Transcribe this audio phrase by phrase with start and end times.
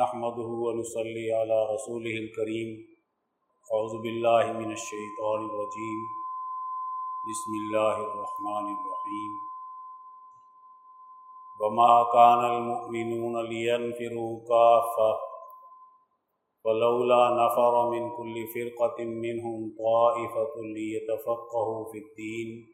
[0.00, 2.86] نحمده ونصلي على رسوله الكريم.
[3.72, 6.00] اعوذ بالله من الشيطان الرجيم.
[7.30, 9.32] بسم الله الرحمن الرحيم.
[11.60, 15.18] وما كان المؤمنون لينفروا كافة.
[16.64, 22.66] ولولا نفر من كل فرقة منهم طائفة ليتفقهوا في الدين.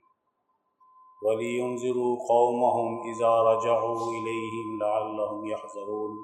[1.27, 6.16] ولينذروا قومهم إذا رجعوا إليهم لعلهم يحذرون.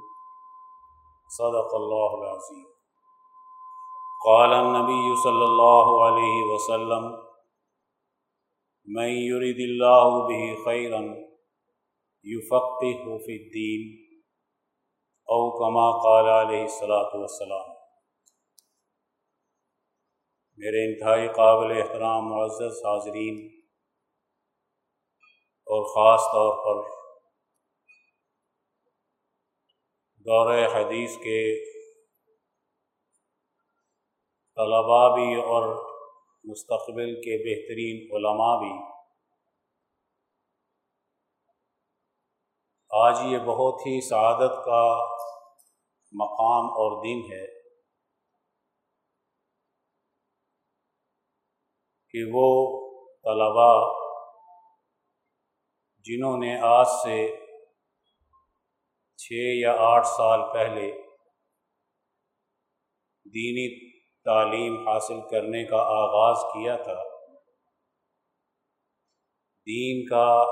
[1.30, 2.64] صدق اللہ العظیم.
[4.24, 7.08] قال النبی صلی اللہ علیہ وسلم،
[8.88, 11.00] من يرد اللہ به خیرا
[12.24, 13.84] يفقه في الدین
[15.28, 17.68] او کما قال علیہ الصلاۃ والسلام.
[20.58, 23.38] میرے انتہائی قابل احترام معزز حاضرین،
[25.66, 26.82] اور خاص طور پر
[30.26, 31.64] دور حدیث کے
[34.54, 35.66] طلباء بھی اور
[36.44, 38.94] مستقبل کے بہترین علماء بھی۔
[42.90, 44.84] آج یہ بہت ہی سعادت کا
[46.12, 47.46] مقام اور دن ہے
[52.08, 52.48] کہ وہ
[53.24, 53.80] طلباء
[56.04, 57.43] جنہوں نے آج سے
[59.24, 61.02] چھ یا آٹھ سال پہلے
[63.34, 67.02] دینی تعلیم حاصل کرنے کا آغاز کیا تھا۔
[69.66, 70.44] دین کا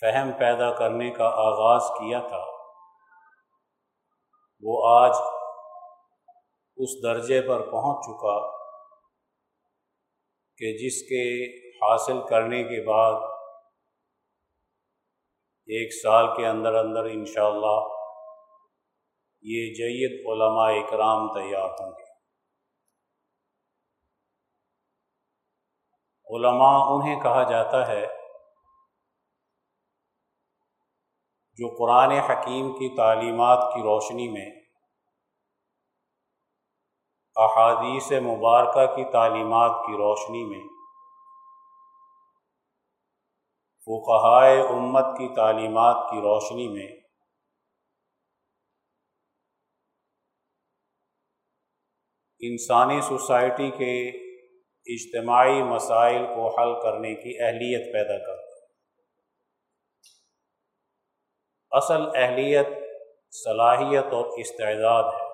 [0.00, 2.44] فہم پیدا کرنے کا آغاز کیا تھا۔
[4.62, 5.10] وہ آج
[6.76, 8.58] اس درجے پر پہنچ چکا
[10.56, 11.24] کہ جس کے
[11.76, 13.37] حاصل کرنے کے بعد
[15.68, 17.78] ایک سال کے اندر اندر انشاءاللہ
[19.42, 22.06] یہ جید علماء اکرام تیار ہوں گے۔
[26.30, 28.06] علماء انہیں کہا جاتا ہے
[31.58, 34.50] جو قرآن حکیم کی تعلیمات کی روشنی میں
[37.36, 40.77] احادیث مبارکہ کی تعلیمات کی روشنی میں
[43.88, 46.98] فقہائے امت کی تعلیمات کی روشنی میں
[52.40, 54.08] انسانی سوسائٹی کے
[54.94, 58.48] اجتماعی مسائل کو حل کرنے کی اہلیت پیدا کرتا
[61.70, 62.66] اصل اہلیت
[63.30, 65.28] صلاحیت اور استعداد ہے۔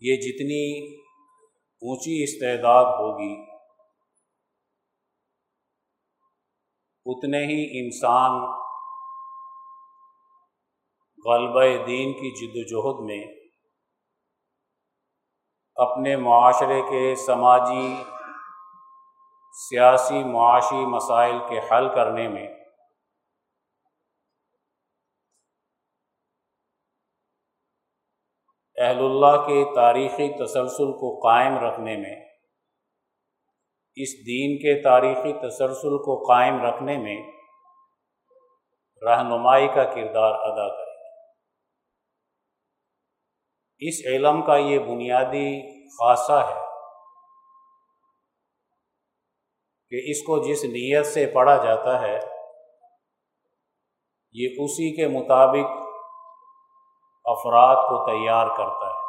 [0.00, 0.94] یہ جتنی
[1.82, 3.57] اونچی استعداد ہوگی
[7.08, 8.40] اتنے ہی انسان
[11.24, 13.24] غلبہ دین کی جد و جہد میں
[15.76, 18.02] اپنے معاشرے کے سماجی،
[19.54, 22.46] سیاسی، معاشی مسائل کے حل کرنے میں
[28.78, 32.27] اہل اللہ کے تاریخی تسلسل کو قائم رکھنے میں
[33.98, 37.32] اس دین کے تاریخی تسلسل کو قائم رکھنے میں
[39.02, 40.88] رہنمائی کا کردار ادا کرے
[43.80, 46.68] اس علم کا یہ بنیادی خاصہ ہے
[49.90, 52.18] کہ اس کو جس نیت سے پڑھا جاتا ہے،
[54.32, 55.70] یہ اسی کے مطابق
[57.24, 59.07] افراد کو تیار کرتا ہے۔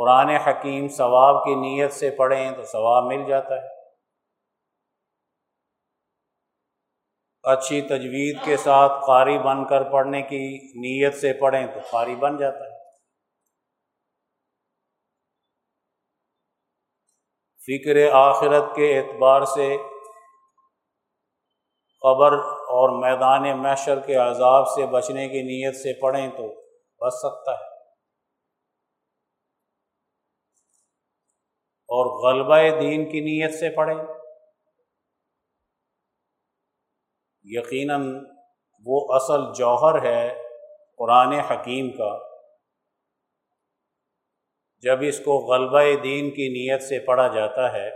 [0.00, 3.68] قرآن حکیم ثواب کی نیت سے پڑھیں تو ثواب مل جاتا ہے۔
[7.42, 12.36] اچھی تجوید کے ساتھ قاری بن کر پڑھنے کی نیت سے پڑھیں تو قاری بن
[12.36, 12.78] جاتا ہے۔
[17.66, 19.76] فکر آخرت کے اعتبار سے
[22.02, 26.48] قبر اور میدان محشر کے عذاب سے بچنے کی نیت سے پڑھیں تو
[27.06, 27.69] بچ سکتا ہے۔
[31.90, 34.04] اور غلبہ دین کی نیت سے پڑھیں۔
[37.42, 38.24] یقیناً
[38.86, 40.42] وہ اصل جوہر ہے
[40.98, 42.18] قرآن حکیم کا۔
[44.78, 47.90] جب اس کو غلبہ دین کی نیت سے پڑھا جاتا ہے،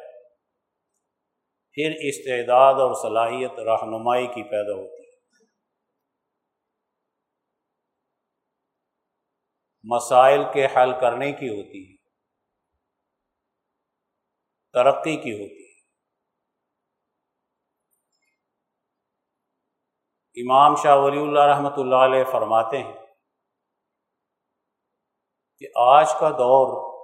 [1.73, 5.15] پھر استعداد اور صلاحیت رہنمائی کی پیدا ہوتی ہے۔
[9.85, 11.94] مسائل کے حل کرنے کی ہوتی ہے۔
[14.75, 15.65] ترقی کی ہوتی ہے۔
[20.37, 22.93] امام شاہ ولی اللہ رحمۃ اللہ علیہ فرماتے ہیں
[25.59, 26.95] کہ آج کا دور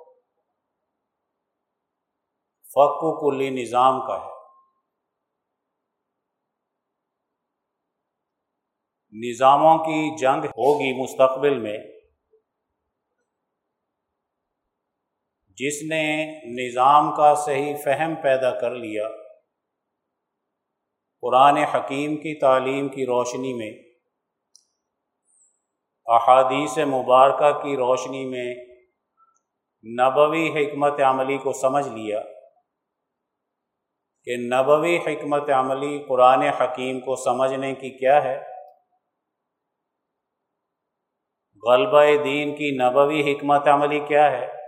[2.63, 4.31] فق و کلی نظام کا ہے۔
[9.31, 12.00] نظاموں کی جنگ ہوگی مستقبل میں۔
[15.61, 16.05] جس نے
[16.45, 19.09] نظام کا صحیح فہم پیدا کر لیا،
[21.23, 23.71] قرآن حکیم کی تعلیم کی روشنی میں،
[26.07, 28.55] احادیث مبارکہ کی روشنی میں
[29.85, 32.23] نبوی حکمت عملی کو سمجھ لیا
[34.27, 38.39] کہ نبوی حکمت عملی قرآن حکیم کو سمجھنے کی کیا ہے۔
[41.63, 44.60] غلبہ دین کی نبوی حکمت عملی کیا ہے؟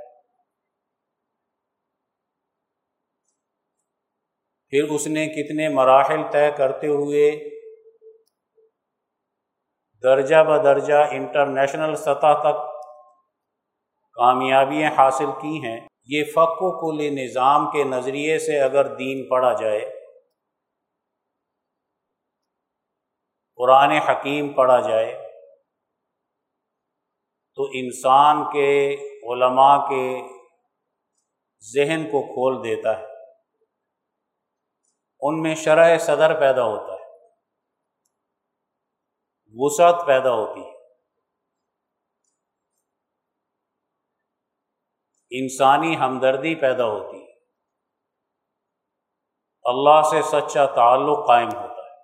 [4.72, 7.30] پھر اس نے کتنے مراحل طے کرتے ہوئے
[10.02, 12.56] درجہ بدرجہ انٹرنیشنل سطح تک
[14.14, 19.52] کامیابیاں حاصل کی ہیں۔ یہ فق و کل نظام کے نظریے سے اگر دین پڑھا
[19.52, 19.80] جائے،
[23.56, 25.14] قرآن حکیم پڑھا جائے،
[27.54, 28.94] تو انسان کے
[29.32, 30.22] علماء کے
[31.74, 33.11] ذہن کو کھول دیتا ہے۔
[35.22, 37.02] ان میں شرح صدر پیدا ہوتا ہے۔
[39.54, 40.72] وسعت پیدا ہوتی ہے۔
[45.30, 47.32] انسانی ہمدردی پیدا ہوتی ہے۔
[49.62, 51.94] اللہ سے سچا تعلق قائم ہوتا ہے۔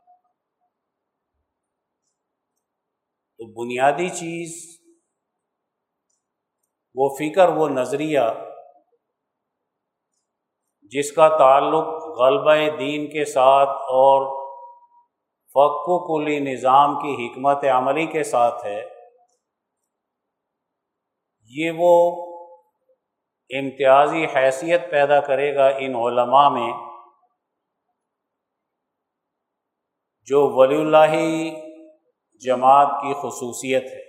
[3.38, 4.79] تو بنیادی چیز
[6.94, 8.20] وہ فکر، وہ نظریہ
[10.93, 11.87] جس کا تعلق
[12.19, 14.26] غلبہ دین کے ساتھ اور
[15.55, 18.81] فق و کلی نظام کی حکمت عملی کے ساتھ ہے،
[21.50, 21.94] یہ وہ
[23.50, 26.73] امتیازی حیثیت پیدا کرے گا ان علماء میں
[30.29, 31.14] جو ولی اللہ
[32.43, 34.02] جماعت کی خصوصیت ہے۔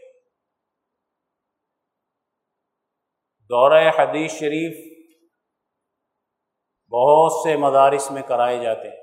[3.49, 4.88] دورہ حدیث شریف
[6.91, 8.97] بہت سے مدارس میں کرائے جاتے ہیں۔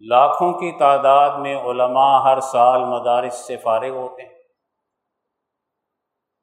[0.00, 4.42] لاکھوں کی تعداد میں علماء ہر سال مدارس سے فارغ ہوتے ہیں۔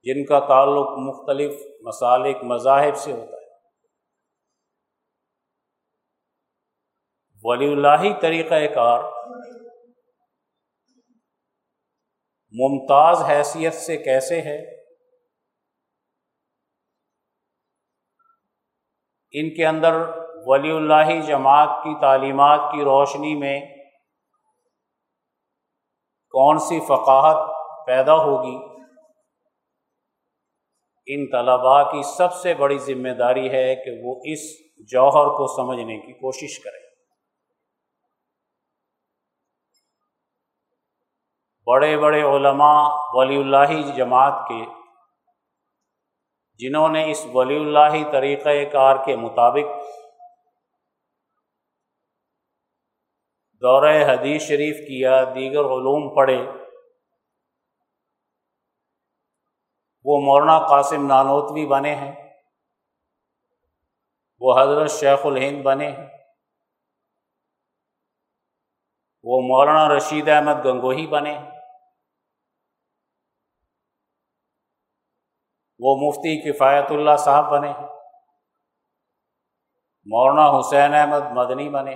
[0.03, 3.43] جن کا تعلق مختلف مسالک مذاہب سے ہوتا ہے۔
[7.43, 8.99] ولی اللہ طریقہ کار
[12.51, 14.82] ممتاز حیثیت سے کیسے ہے؟
[19.33, 19.93] ان کے اندر
[20.45, 23.59] ولی اللہ جماعت کی تعلیمات کی روشنی میں
[26.29, 27.49] کون سی فقاہت
[27.87, 28.73] پیدا ہوگی؟
[31.05, 34.39] ان طلباء کی سب سے بڑی ذمہ داری ہے کہ وہ اس
[34.91, 36.83] جوہر کو سمجھنے کی کوشش کریں۔
[41.65, 44.82] بڑے بڑے علماء ولی اللہ جماعت کے
[46.63, 49.67] جنہوں نے اس ولی اللہ طریقۂ کار کے مطابق
[53.61, 56.37] دورہ حدیث شریف کیا، دیگر علوم پڑھے،
[60.05, 62.11] وہ مولانا قاسم نانوتوی بنے ہیں،
[64.41, 66.07] وہ حضرت شیخ الہند بنے ہیں،
[69.25, 71.52] وہ مولانا رشید احمد گنگوہی بنے ہیں۔
[75.83, 77.71] وہ مفتی کفایت اللہ صاحب بنے،
[80.07, 81.95] مولانا حسین احمد مدنی بنے،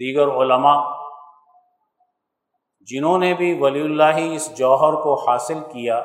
[0.00, 0.78] دیگر علماء
[2.88, 6.02] جنہوں نے بھی ولی اللہ اس جوہر کو حاصل کیا،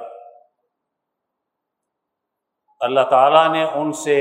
[2.81, 4.19] اللہ تعالیٰ نے ان سے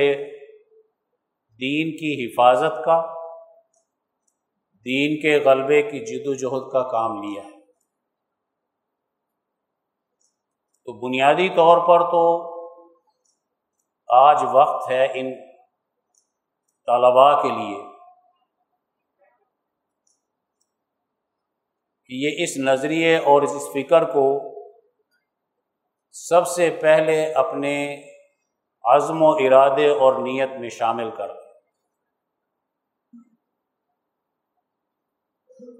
[1.60, 3.00] دین کی حفاظت کا،
[4.86, 7.51] دین کے غلبے کی جد و جہد کا کام لیا۔ ہے
[10.88, 12.22] تو بنیادی طور پر تو
[14.08, 15.32] آج وقت ہے ان
[16.88, 17.76] طلباء کے لیے
[22.10, 24.24] کہ یہ اس نظریے اور اس فکر کو
[26.14, 27.74] سب سے پہلے اپنے
[28.84, 31.30] عزم و ارادے اور نیت میں شامل کر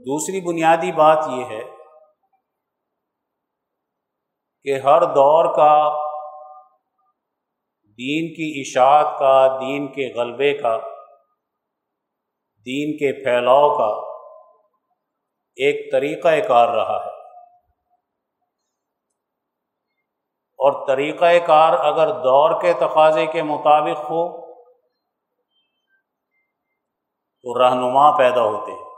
[0.07, 1.63] دوسری بنیادی بات یہ ہے
[4.65, 5.99] کہ ہر دور کا
[7.85, 10.77] دین کی اشاعت کا، دین کے غلبے کا،
[12.67, 14.13] دین کے پھیلاؤ کا
[15.57, 17.13] ایک طریقہ کار رہا ہے۔
[20.65, 24.53] اور طریقہ کار اگر دور کے تقاضے کے مطابق ہو،
[27.43, 28.93] تو رہنما پیدا ہوتے ہیں۔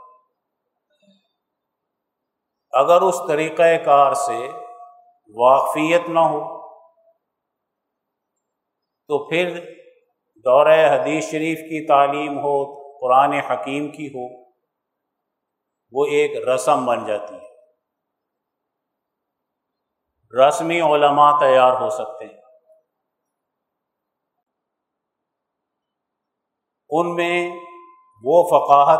[2.71, 4.64] اگر اس طریقۂ کار سے
[5.33, 6.55] واقفیت نہ ہو۔
[9.07, 9.75] تو پھر
[10.35, 14.51] دور حدیث شریف کی تعلیم ہو، قرآن حکیم کی ہو،
[15.91, 17.55] وہ ایک رسم بن جاتی ہے۔
[20.47, 22.41] رسمی علماء تیار ہو سکتے ہیں۔
[26.89, 27.51] ان میں
[28.23, 28.99] وہ فقاہت،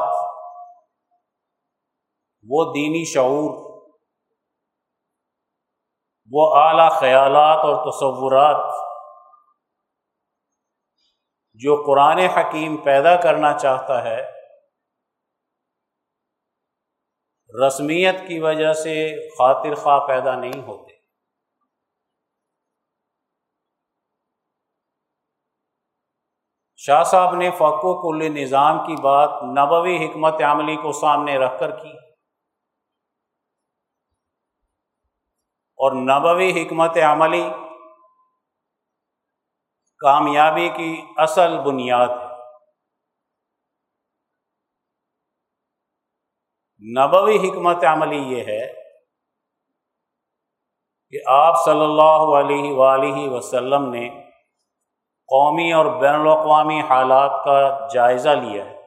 [2.49, 3.64] وہ دینی شعور
[6.37, 8.73] وہ اعلیٰ خیالات اور تصورات
[11.53, 14.31] جو قرآن حکیم پیدا کرنا چاہتا ہے،
[17.67, 20.93] رسمیت کی وجہ سے خاطر خواہ پیدا نہیں ہوتے۔
[26.75, 31.71] شاہ صاحب نے فقو کل نظام کی بات نبوی حکمت عملی کو سامنے رکھ کر
[31.71, 32.04] کی۔
[35.85, 37.49] اور نبوی حکمت عملی
[39.99, 42.25] کامیابی کی اصل بنیاد ہے۔
[46.93, 48.73] نبوی حکمت عملی یہ ہے
[51.09, 54.09] کہ آپ صلی اللہ علیہ وآلہ وسلم نے
[55.27, 58.81] قومی اور بین الاقوامی حالات کا جائزہ لیا ہے۔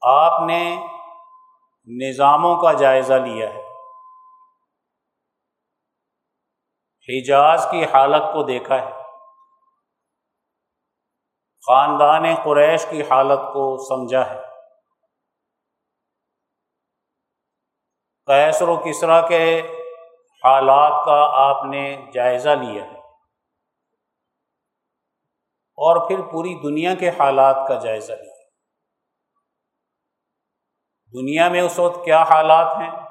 [0.00, 0.76] آپ نے
[1.86, 3.69] نظاموں کا جائزہ لیا ہے۔
[7.18, 8.90] حجاز کی حالت کو دیکھا ہے۔
[11.66, 14.40] خاندان قریش کی حالت کو سمجھا ہے۔
[18.26, 19.62] قیصر و کسرا کے
[20.44, 23.00] حالات کا آپ نے جائزہ لیا ہے۔
[25.82, 28.40] اور پھر پوری دنیا کے حالات کا جائزہ لیا۔
[31.12, 33.09] دنیا میں اس وقت کیا حالات ہیں؟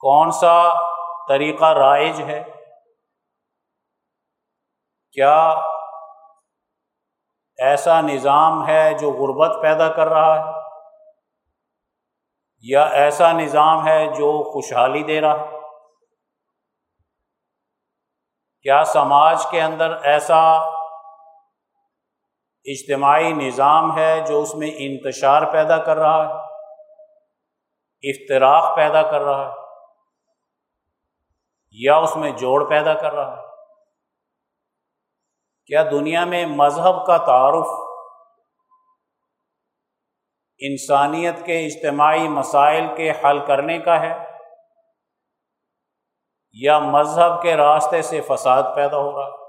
[0.00, 0.68] کون سا
[1.28, 2.44] طریقہ رائج ہے؟
[5.12, 5.48] کیا
[7.58, 10.60] ایسا نظام ہے جو غربت پیدا کر رہا ہے؟
[12.60, 15.58] یا ایسا نظام ہے جو خوشحالی دے رہا ہے؟
[18.62, 20.56] کیا سماج کے اندر ایسا
[22.64, 26.32] اجتماعی نظام ہے جو اس میں انتشار پیدا کر رہا ہے؟
[28.10, 29.59] افطراک پیدا کر رہا ہے؟
[31.70, 33.42] یا اس میں جوڑ پیدا کر رہا ہے۔
[35.66, 37.66] کیا دنیا میں مذہب کا تعارف
[40.58, 44.30] انسانیت کے اجتماعی مسائل کے حل کرنے کا ہے
[46.52, 49.40] یا مذہب کے راستے سے فساد پیدا ہو رہا ہے؟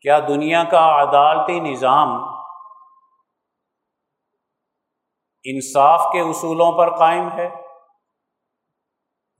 [0.00, 2.08] کیا دنیا کا عدالتی نظام
[5.44, 7.61] انصاف کے اصولوں پر قائم ہے؟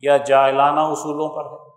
[0.03, 1.71] یا جاہلانہ اصولوں پر ہے؟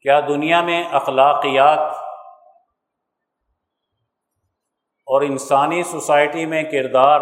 [0.00, 1.78] کیا دنیا میں اخلاقیات
[5.08, 7.20] اور انسانی سوسائٹی میں کردار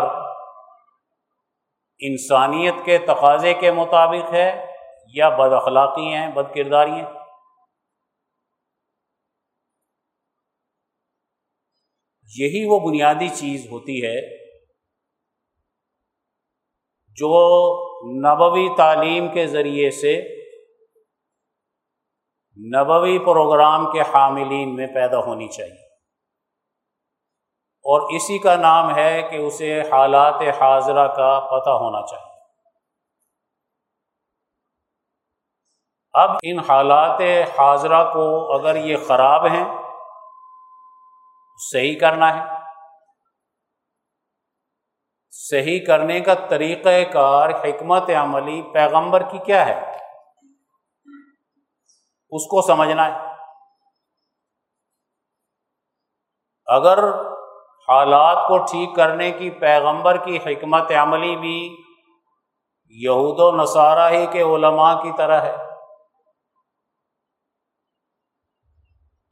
[1.98, 4.66] انسانیت کے تقاضے کے مطابق ہے
[5.06, 7.06] یا بد اخلاقی ہیں، بد کرداری ہیں؟
[12.36, 14.43] یہی وہ بنیادی چیز ہوتی ہے
[17.14, 17.64] جو
[18.20, 20.44] نبوی تعلیم کے ذریعے سے
[22.76, 25.84] نبوی پروگرام کے حاملین میں پیدا ہونی چاہیے۔
[27.86, 32.34] اور اسی کا نام ہے کہ اسے حالات حاضرہ کا پتہ ہونا چاہیے۔
[36.12, 37.20] اب ان حالات
[37.58, 39.64] حاضرہ کو اگر یہ خراب ہیں،
[41.72, 42.53] صحیح کرنا ہے۔
[45.44, 49.78] صحیح کرنے کا طریقہ کار حکمت عملی پیغمبر کی کیا ہے؟
[52.32, 53.18] اس کو سمجھنا ہے۔
[56.66, 56.98] اگر
[57.88, 61.58] حالات کو ٹھیک کرنے کی پیغمبر کی حکمت عملی بھی
[62.88, 65.56] یہود و نصارہ ہی کے علماء کی طرح ہے،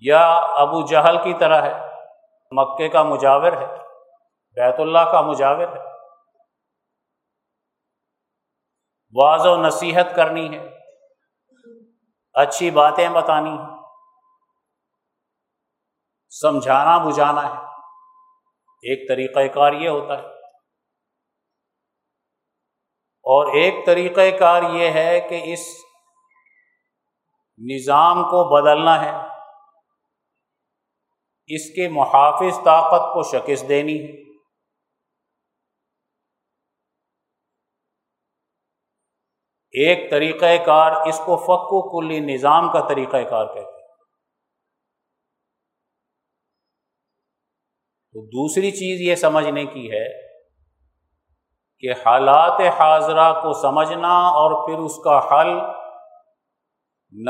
[0.02, 0.24] یا
[0.56, 1.72] ابو جہل کی طرح ہے
[2.52, 3.66] مکے کا مجاور ہے،
[4.56, 5.91] بیت اللہ کا مجاور ہے۔
[9.12, 10.78] واض و نصیحت کرنی ہے۔
[12.32, 13.82] اچھی باتیں بتانی ہیں۔
[16.30, 17.62] سمجھانا، بجھانا ہے۔
[18.82, 20.28] ایک طریقہ کار یہ ہوتا ہے۔
[23.24, 25.60] اور ایک طریقہ کار یہ ہے کہ اس
[27.74, 29.12] نظام کو بدلنا ہے۔
[31.46, 34.31] اس کے محافظ طاقت کو شکست دینی ہے۔
[39.72, 43.72] ایک طریقہ کار اس کو فک و کلی نظام کا طریقہ کار کہتے ہیں۔
[48.12, 50.32] تو دوسری چیز یہ سمجھنے کی ہے
[51.80, 55.48] کہ حالات حاضرہ کو سمجھنا اور پھر اس کا حل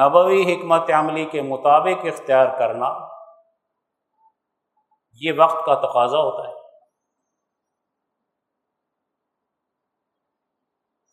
[0.01, 2.87] نبوی حکمت عملی کے مطابق اختیار کرنا،
[5.21, 6.62] یہ وقت کا تقاضا ہوتا ہے۔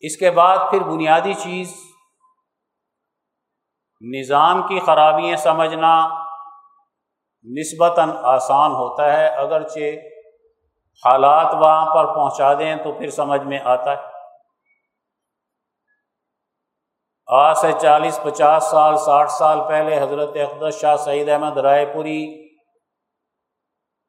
[0.00, 1.74] اس کے بعد پھر بنیادی چیز،
[4.00, 6.08] نظام کی خرابیاں سمجھنا
[7.44, 9.98] نسبتاً آسان ہوتا ہے، اگرچہ
[11.04, 14.08] حالات وہاں پر پہنچا دیں تو پھر سمجھ میں آتا ہے۔
[17.26, 22.50] آج سے چالیس، پچاس سال، ساٹھ سال پہلے حضرت اقدس شاہ سعید احمد رائے پوری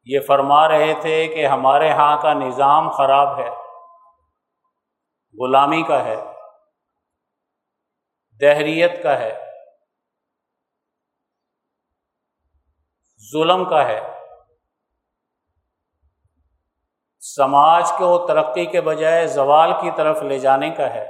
[0.04, 3.61] یہ فرما رہے تھے کہ ہمارے ہاں کا نظام خراب ہے۔
[5.40, 6.16] غلامی کا ہے،
[8.40, 9.38] دہریت کا ہے،
[13.32, 14.00] ظلم کا ہے۔
[17.20, 21.04] سماج کو ترقی کے بجائے زوال کی طرف لے جانے کا ہے۔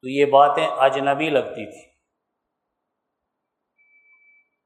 [0.00, 1.90] تو یہ باتیں اجنبی لگتی تھی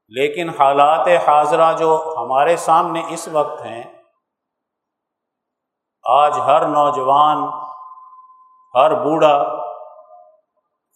[0.07, 3.83] لیکن حالات حاضرہ جو ہمارے سامنے اس وقت ہیں،
[6.03, 7.64] آج ہر نوجوان
[8.75, 9.37] ہر بوڑھا،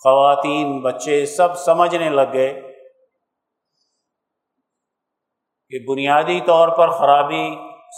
[0.01, 2.49] خواتین، بچے سب سمجھنے لگ گئے
[5.71, 7.45] کہ بنیادی طور پر خرابی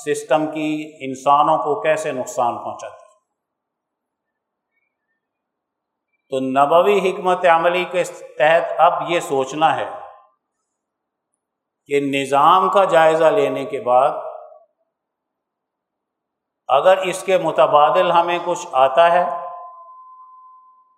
[0.06, 3.00] سسٹم کی انسانوں کو کیسے نقصان پہنچاتی
[6.32, 8.04] تو نبوی حکمت عملی کے
[8.38, 9.89] تحت اب یہ سوچنا ہے
[11.89, 14.10] کہ نظام کا جائزہ لینے کے بعد
[16.67, 19.40] اگر اس کے متبادل ہمیں کچھ آتا ہے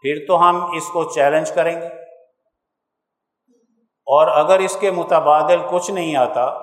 [0.04, 1.88] پھر تو ہم اس کو چیلنج کریں گے۔
[3.88, 6.60] اور اگر اس کے متبادل کچھ نہیں آتا،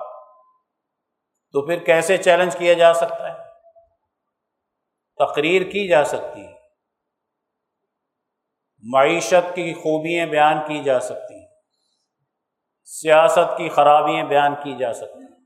[1.51, 3.37] تو پھر کیسے چیلنج کیا جا سکتا ہے؟
[5.25, 6.53] تقریر کی جا سکتی ہے۔
[8.93, 11.47] معیشت کی خوبیاں بیان کی جا سکتی ہیں۔
[12.83, 15.41] سیاست کی خرابیاں بیان کی جا سکتی ہیں۔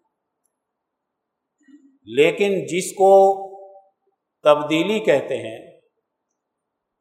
[2.04, 3.46] لیکن جس کو
[4.44, 5.75] تبدیلی کہتے ہیں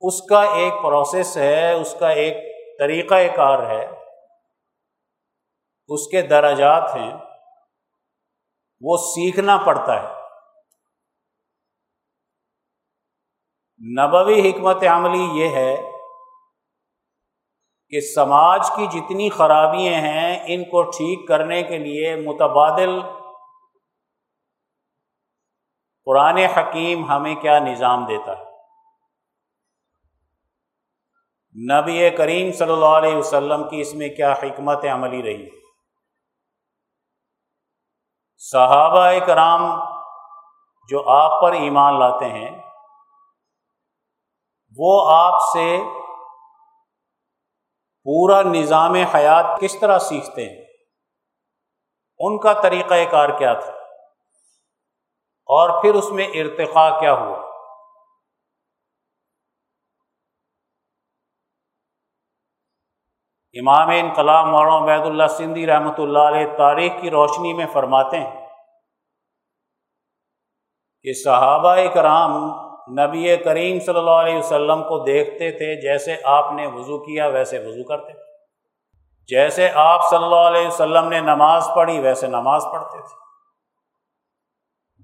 [0.06, 2.36] اس کا ایک پروسیس ہے، اس کا ایک
[2.78, 3.86] طریقہ کار ہے۔
[5.88, 7.12] اس کے درجات ہیں۔
[8.80, 10.14] وہ سیکھنا پڑتا ہے۔
[14.02, 15.76] نبوی حکمت عملی یہ ہے
[17.88, 23.00] کہ سماج کی جتنی خرابیاں ہیں، ان کو ٹھیک کرنے کے لیے متبادل
[26.04, 28.53] قرآن حکیم ہمیں کیا نظام دیتا ہے؟
[31.56, 35.48] نبی کریم صلی اللہ علیہ وسلم کی اس میں کیا حکمت عملی رہی؟
[38.38, 39.60] صحابہ کرام
[40.88, 42.62] جو آپ پر ایمان لاتے ہیں،
[44.76, 45.78] وہ آپ سے
[48.06, 50.64] پورا نظام حیات کس طرح سیکھتے ہیں؟
[52.18, 53.72] ان کا طریقہ کار کیا تھا؟
[55.48, 57.43] اور پھر اس میں ارتقا کیا ہوا؟
[63.60, 68.46] امام انقلاب مولانا عبید اللہ سندھی رحمۃ اللہ علیہ تاریخ کی روشنی میں فرماتے ہیں
[71.02, 72.52] کہ صحابہ کرام
[73.00, 77.58] نبی کریم صلی اللہ علیہ وسلم کو دیکھتے تھے جیسے آپ نے وضو کیا، ویسے
[77.58, 78.22] وضو کرتے تھے۔
[79.28, 83.24] جیسے آپ صلی اللہ علیہ وسلم نے نماز پڑھی، ویسے نماز پڑھتے تھے۔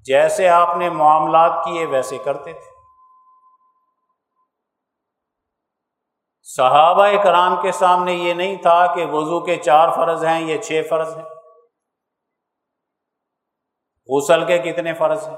[0.04, 2.79] جیسے آپ نے معاملات کیے، ویسے کرتے تھے۔
[6.56, 10.82] صحابہ کرام کے سامنے یہ نہیں تھا کہ وضو کے چار فرض ہیں، یہ چھ
[10.90, 11.24] فرض ہیں۔
[14.08, 15.36] غسل کے کتنے فرض ہیں؟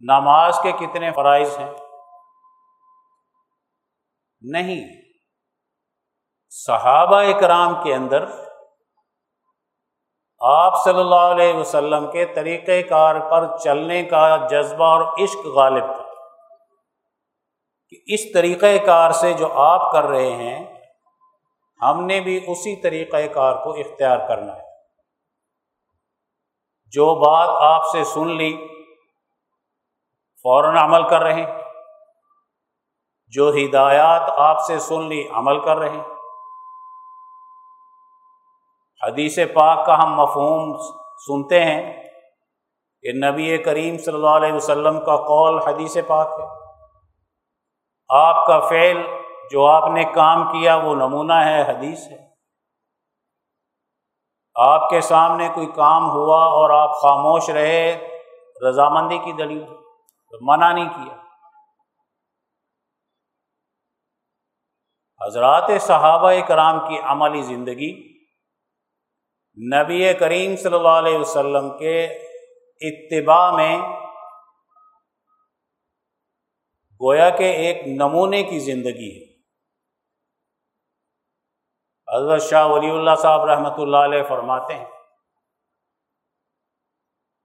[0.00, 1.72] نماز کے کتنے فرائض ہیں؟
[4.40, 5.02] نہیں۔
[6.50, 8.24] صحابہ اکرام کے اندر
[10.40, 15.84] آپ صلی اللہ علیہ وسلم کے طریقہ کار پر چلنے کا جذبہ اور عشق غالب
[15.84, 15.99] تھا۔
[17.90, 20.80] کہ اس طریقہ کار سے جو آپ کر رہے ہیں،
[21.82, 24.62] ہم نے بھی اسی طریقۂ کار کو اختیار کرنا ہے۔
[26.90, 28.68] جو بات آپ سے سن لی،
[30.42, 31.62] فوراً عمل کر رہے ہیں۔
[33.28, 36.04] جو ہدایات آپ سے سن لی، عمل کر رہے ہیں۔
[39.06, 40.76] حدیث پاک کا ہم مفہوم
[41.26, 42.10] سنتے ہیں
[43.02, 46.59] کہ نبی کریم صلی اللہ علیہ وسلم کا قول حدیث پاک ہے۔
[48.10, 48.96] آپ کا فعل
[49.50, 52.30] جو آپ نے کام کیا وہ نمونہ ہے، حدیث ہے۔
[54.54, 58.08] آپ کے سامنے کوئی کام ہوا اور آپ خاموش رہے،
[58.68, 59.64] رضامندی کی دلیل
[60.40, 61.20] منع نہیں کیا۔
[65.26, 68.10] حضرات صحابہ کرام کی عملی زندگی
[69.76, 72.04] نبی کریم صلی اللہ علیہ وسلم کے
[72.80, 73.99] اتباع میں
[77.00, 79.28] گویا کہ ایک نمونے کی زندگی ہے۔
[82.08, 84.84] حضرت شاہ ولی اللہ صاحب رحمۃ اللہ علیہ فرماتے ہیں،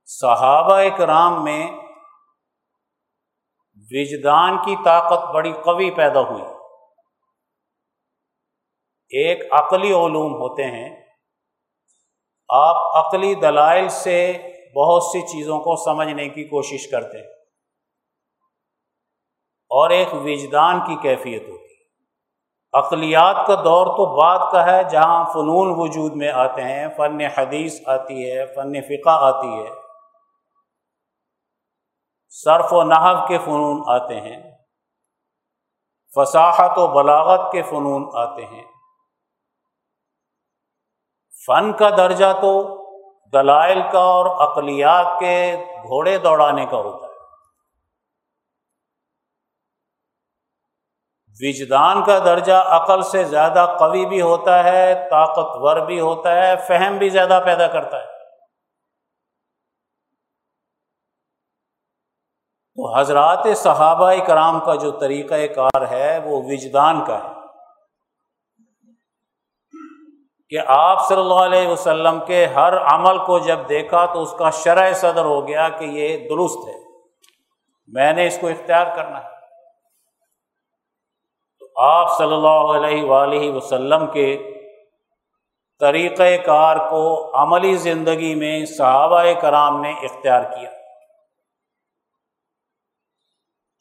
[0.08, 1.62] صحابہ کرام میں
[3.92, 6.44] وجدان کی طاقت بڑی قوی پیدا ہوئی۔
[9.12, 10.90] ایک عقلی علوم ہوتے ہیں،
[12.50, 14.18] آپ عقلی دلائل سے
[14.76, 17.34] بہت سی چیزوں کو سمجھنے کی کوشش کرتے ہیں۔
[19.76, 21.66] اور ایک وجدان کی کیفیت ہوتی ہے۔
[22.74, 27.82] اقلیات کا دور تو بعد کا ہے جہاں فنون وجود میں آتے ہیں، فن حدیث
[27.86, 29.70] آتی ہے، فن فقہ آتی ہے۔
[32.30, 34.52] صرف و نحو کے فنون آتے ہیں۔
[36.16, 38.64] فصاحت و بلاغت کے فنون آتے ہیں۔
[41.46, 42.82] فن کا درجہ تو
[43.34, 47.05] دلائل کا اور اقلیات کے گھوڑے دوڑانے کا ہوتا ہے۔
[51.42, 56.98] وجدان کا درجہ عقل سے زیادہ قوی بھی ہوتا ہے، طاقتور بھی ہوتا ہے، فہم
[56.98, 58.06] بھی زیادہ پیدا کرتا ہے۔
[62.76, 67.30] تو حضرات صحابہ کرام کا جو طریقہ کار ہے، وہ وجدان کا ہے۔
[70.50, 74.50] کہ آپ صلی اللہ علیہ وسلم کے ہر عمل کو جب دیکھا تو اس کا
[74.50, 76.82] شرح صدر ہو گیا کہ یہ درست ہے۔
[77.88, 79.35] میں نے اس کو اختیار کرنا ہے۔
[81.76, 84.52] آپ صلی اللہ علیہ وآلہ وسلم کے
[85.80, 90.70] طریقۂ کار کو عملی زندگی میں صحابہ کرام نے اختیار کیا۔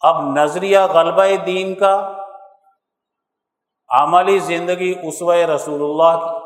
[0.00, 2.22] اب نظریہ غلبہ دین کا
[3.88, 6.44] عملی زندگی اسوہ رسول اللہ کی۔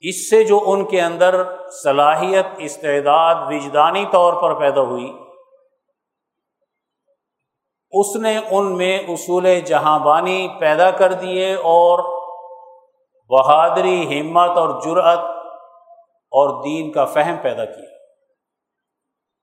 [0.00, 5.18] اس سے جو ان کے اندر صلاحیت، استعداد، وجدانی طور پر پیدا ہوئی
[7.92, 11.98] اس نے ان میں اصول جہاں بانی پیدا کر دیے اور
[13.28, 15.18] بہادری، ہمت اور جرت
[16.30, 17.92] اور دین کا فہم پیدا کیا۔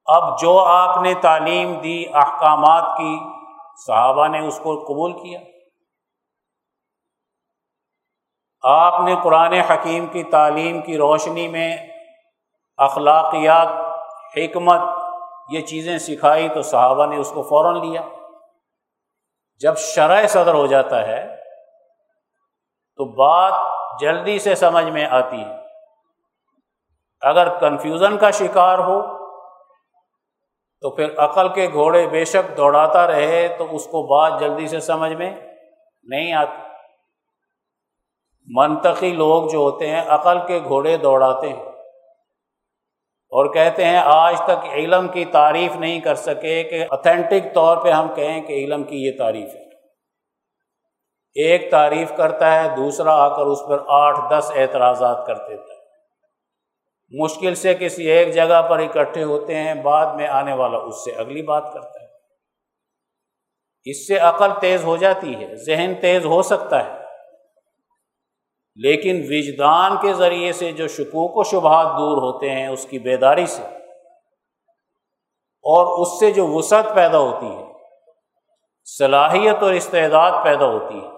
[0.05, 3.19] اب جو آپ نے تعلیم دی، احکامات کی،
[3.87, 5.39] صحابہ نے اس کو قبول کیا۔
[8.63, 11.77] آپ نے قرآن حکیم کی تعلیم کی روشنی میں
[12.77, 13.67] اخلاقیات،
[14.37, 14.81] حکمت،
[15.49, 18.01] یہ چیزیں سکھائی تو صحابہ نے اس کو فوراً لیا۔
[19.59, 21.35] جب شرح صدر ہو جاتا ہے،
[22.97, 23.53] تو بات
[23.99, 25.55] جلدی سے سمجھ میں آتی ہے۔
[27.21, 29.01] اگر کنفیوژن کا شکار ہو،
[30.81, 34.79] تو پھر عقل کے گھوڑے بے شک دوڑاتا رہے، تو اس کو بات جلدی سے
[34.79, 35.35] سمجھ میں
[36.03, 36.61] نہیں آتی۔
[38.47, 41.68] منطقی لوگ جو ہوتے ہیں، عقل کے گھوڑے دوڑاتے ہیں۔
[43.29, 47.89] اور کہتے ہیں آج تک علم کی تعریف نہیں کر سکے کہ اتھینٹک طور پہ
[47.89, 49.69] ہم کہیں کہ علم کی یہ تعریف ہے۔
[51.33, 55.79] ایک تعریف کرتا ہے، دوسرا آ کر اس پر آٹھ دس اعتراضات کر دیتا ہے۔
[57.23, 61.11] مشکل سے کسی ایک جگہ پر اکٹھے ہوتے ہیں، بعد میں آنے والا اس سے
[61.11, 62.07] اگلی بات کرتا ہے۔
[63.85, 67.08] اس سے عقل تیز ہو جاتی ہے، ذہن تیز ہو سکتا ہے۔
[68.79, 73.45] لیکن وجدان کے ذریعے سے جو شکوک و شبہات دور ہوتے ہیں اس کی بیداری
[73.45, 73.63] سے،
[75.65, 77.65] اور اس سے جو وسعت پیدا ہوتی ہے،
[78.87, 81.09] صلاحیت اور استعداد پیدا ہوتی ہے،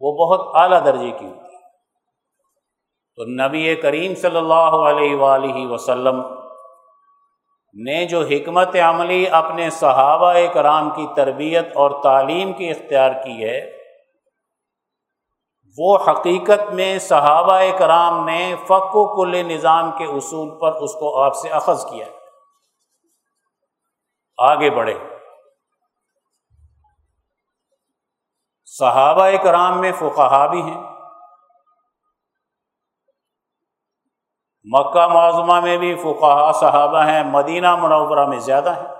[0.00, 1.56] وہ بہت اعلیٰ درجے کی ہوتی ہے۔
[3.18, 6.20] تو نبی کریم صلی اللہ علیہ وآلہ وسلم
[7.76, 13.58] نے جو حکمت عملی اپنے صحابہ کرام کی تربیت اور تعلیم کی اختیار کی ہے
[15.76, 21.22] وہ حقیقت میں صحابہ کرام نے فق و کل نظام کے اصول پر اس کو
[21.22, 22.06] آپ سے اخذ کیا
[24.38, 24.98] آگے بڑھے۔
[28.64, 30.82] صحابہ کرام میں فقہا بھی ہیں۔
[34.64, 38.97] مکہ معظمہ میں بھی فقہا صحابہ ہیں، مدینہ منورہ میں زیادہ ہیں۔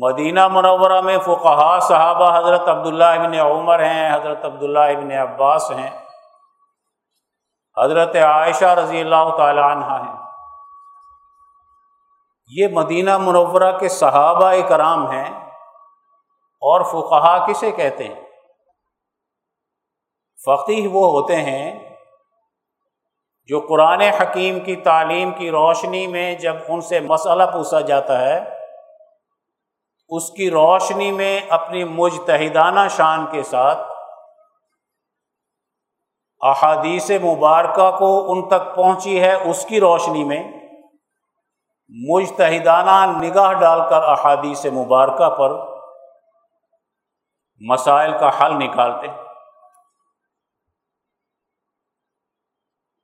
[0.00, 5.90] مدینہ منورہ میں فقہا صحابہ حضرت عبداللہ ابن عمر ہیں، حضرت عبداللہ ابن عباس ہیں۔
[7.76, 10.16] حضرت عائشہ رضی اللہ تعالیٰ عنہ ہیں۔
[12.48, 15.48] یہ مدینہ منورہ کے صحابہ کرام ہیں
[16.62, 18.22] اور فقہا کسے کہتے ہیں؟
[20.46, 21.96] فقی وہ ہوتے ہیں
[23.46, 28.63] جو قرآن حکیم کی تعلیم کی روشنی میں جب ان سے مسئلہ پوچھا جاتا ہے
[30.16, 33.78] اس کی روشنی میں اپنی مجتہدانہ شان کے ساتھ
[36.40, 40.42] احادیث مبارکہ کو ان تک پہنچی ہے، اس کی روشنی میں
[41.88, 45.50] مجتہدانہ نگاہ ڈال کر احادیث مبارکہ پر
[47.60, 49.08] مسائل کا حل نکالتے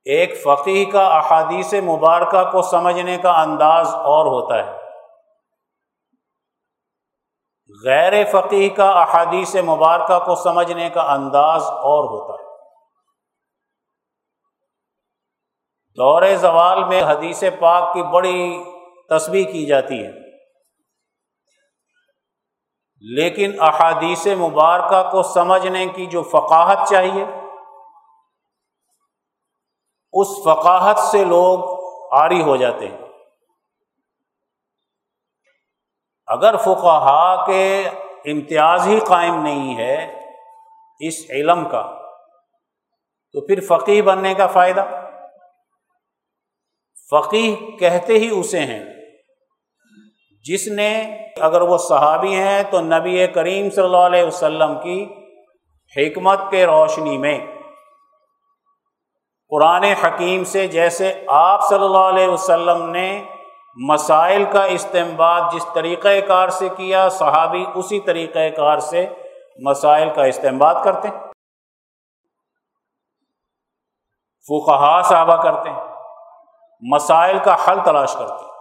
[0.05, 4.80] ایک فقی کا احادیث مبارکہ کو سمجھنے کا انداز اور ہوتا ہے۔
[7.85, 12.49] غیر فقی کا احادیث مبارکہ کو سمجھنے کا انداز اور ہوتا ہے۔
[15.97, 18.63] دور زوال میں حدیث پاک کی بڑی
[19.09, 20.31] تصویر کی جاتی ہے۔
[23.01, 27.25] لیکن احادیث مبارکہ کو سمجھنے کی جو فقاہت چاہیے،
[30.13, 31.59] اس فقاہت سے لوگ
[32.13, 33.10] آری ہو جاتے ہیں۔
[36.31, 37.89] اگر فقہا کے
[38.25, 40.19] امتیاز ہی قائم نہیں ہے
[40.99, 41.97] اس علم کا،
[43.33, 44.85] تو پھر فقی بننے کا فائدہ؟
[47.11, 48.83] فقی کہتے ہی اسے ہیں۔
[50.45, 55.07] جس نے اگر وہ صحابی ہیں تو نبی کریم صلی اللہ علیہ وسلم کی
[55.97, 57.39] حکمت کے روشنی میں۔
[59.49, 63.23] قرآن حکیم سے جیسے آپ صلی اللہ علیہ وسلم نے
[63.75, 69.07] مسائل کا استعمال جس طریقۂ کار سے کیا، صحابی اسی طریقۂ کار سے
[69.59, 71.19] مسائل کا استعمال کرتے ہیں۔
[74.47, 75.83] فقہا صحابہ کرتے ہیں۔
[76.81, 78.51] مسائل کا حل تلاش کرتے ہیں۔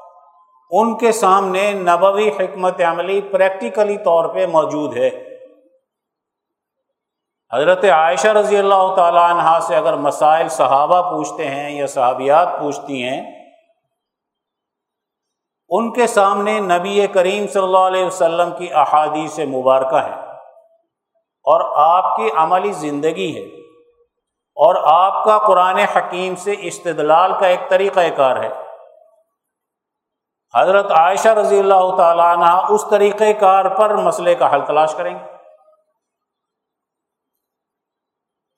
[0.70, 5.10] ان کے سامنے نبوی حکمت عملی پریکٹیکلی طور پہ موجود ہے۔
[7.52, 13.02] حضرت عائشہ رضی اللہ تعالیٰ عنہ سے اگر مسائل صحابہ پوچھتے ہیں یا صحابیات پوچھتی
[13.02, 13.39] ہیں
[15.70, 20.14] ان کے سامنے نبی کریم صلی اللہ علیہ وسلم کی احادیث مبارکہ ہے
[21.44, 23.60] اور آپ کی عملی زندگی ہے
[24.56, 28.48] اور آپ کا قرآن حکیم سے استدلال کا ایک طریقہ کار ہے۔
[30.58, 35.18] حضرت عائشہ رضی اللہ تعالیٰ عنہ اس طریقۂ کار پر مسئلے کا حل تلاش کریں
[35.18, 35.24] گے۔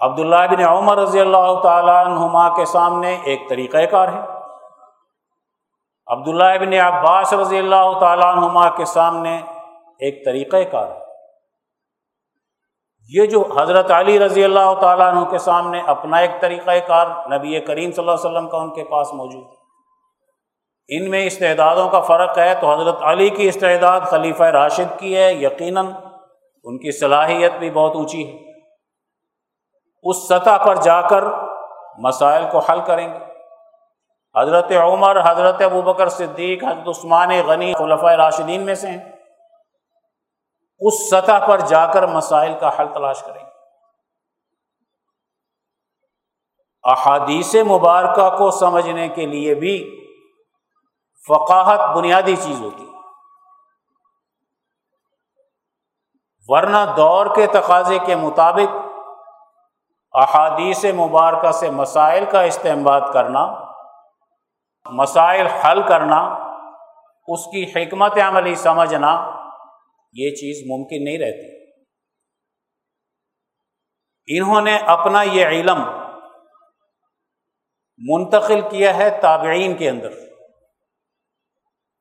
[0.00, 4.41] عبداللہ بن عمر رضی اللہ تعالیٰ عنہما کے سامنے ایک طریقۂ کار ہے۔
[6.06, 9.40] عبداللہ ابن عباس رضی اللہ تعالیٰ عنہما کے سامنے
[9.98, 11.02] ایک طریقۂ کار ہے۔
[13.08, 17.60] یہ جو حضرت علی رضی اللہ تعالیٰ عنہ کے سامنے اپنا ایک طریقۂ کار نبی
[17.60, 19.62] کریم صلی اللہ علیہ وسلم کا ان کے پاس موجود ہے۔
[20.88, 25.32] ان میں استعدادوں کا فرق ہے تو حضرت علی کی استعداد خلیفہ راشد کی ہے،
[25.32, 25.86] یقیناً
[26.64, 28.60] ان کی صلاحیت بھی بہت اونچی ہے۔
[30.02, 31.24] اس سطح پر جا کر
[31.98, 33.31] مسائل کو حل کریں گے۔
[34.40, 39.12] حضرت عمر، حضرت ابو بکر صدیق، حضرت عثمان غنی خلفۂ راشدین میں سے ہیں۔
[40.80, 43.44] اس سطح پر جا کر مسائل کا حل تلاش کریں۔
[46.84, 50.06] احادیث مبارکہ کو سمجھنے کے لیے بھی
[51.28, 52.86] فقاہت بنیادی چیز ہوتی
[56.48, 58.76] ورنہ دور کے تقاضے کے مطابق
[60.12, 63.71] احادیث مبارکہ سے مسائل کا استعمال کرنا
[64.90, 66.18] مسائل حل کرنا،
[67.28, 69.30] اس کی حکمت عملی سمجھنا،
[70.12, 71.62] یہ چیز ممکن نہیں رہتی۔
[74.38, 75.84] انہوں نے اپنا یہ علم
[77.98, 80.10] منتقل کیا ہے تابعین کے اندر۔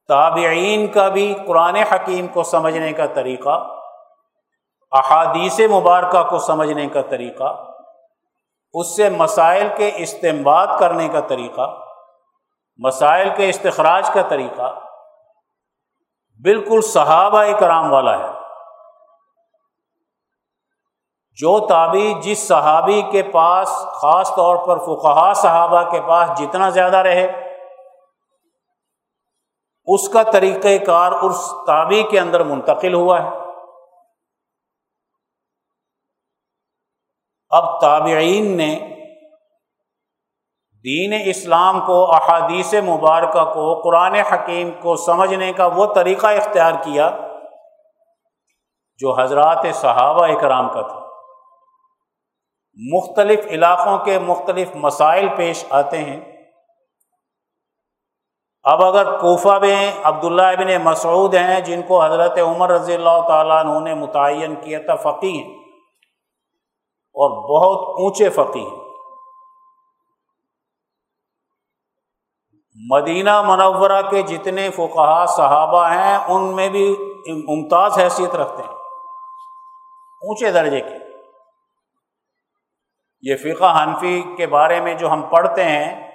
[0.08, 3.78] تابعین کا بھی قرآن حکیم کو سمجھنے کا طریقہ،
[4.92, 7.66] احادیث مبارکہ کو سمجھنے کا طریقہ،
[8.74, 11.81] اس سے مسائل کے استعمال کرنے کا طریقہ۔
[12.78, 14.80] مسائل کے استخراج کا طریقہ
[16.42, 18.42] بالکل صحابہ کرام والا ہے۔
[21.32, 26.98] جو تابی جس صحابی کے پاس، خاص طور پر فقہا صحابہ کے پاس جتنا زیادہ
[26.98, 27.58] رہے،
[29.86, 33.30] اس کا طریقہ کار اس تابی کے اندر منتقل ہوا ہے۔
[37.50, 38.91] اب تابعین نے
[40.84, 47.10] دین اسلام کو، احادیث مبارکہ کو، قرآن حکیم کو سمجھنے کا وہ طریقہ اختیار کیا
[48.98, 51.02] جو حضرات صحابہ اکرام کا تھا۔
[52.94, 56.20] مختلف علاقوں کے مختلف مسائل پیش آتے ہیں۔
[58.64, 63.66] اب اگر کوفہ میں عبداللہ ابن مسعود ہیں، جن کو حضرت عمر رضی اللہ تعالیٰ
[63.66, 65.54] عنہ نے متعین کیا تھا فقی ہیں
[67.14, 68.81] اور بہت اونچے فقی ہیں۔
[72.90, 76.96] مدینہ منورہ کے جتنے فقہ صحابہ ہیں، ان میں بھی
[77.28, 78.76] ممتاز حیثیت رکھتے ہیں۔
[80.22, 80.96] اونچے درجے کے۔
[83.22, 86.12] یہ فقہ حنفی کے بارے میں جو ہم پڑھتے ہیں،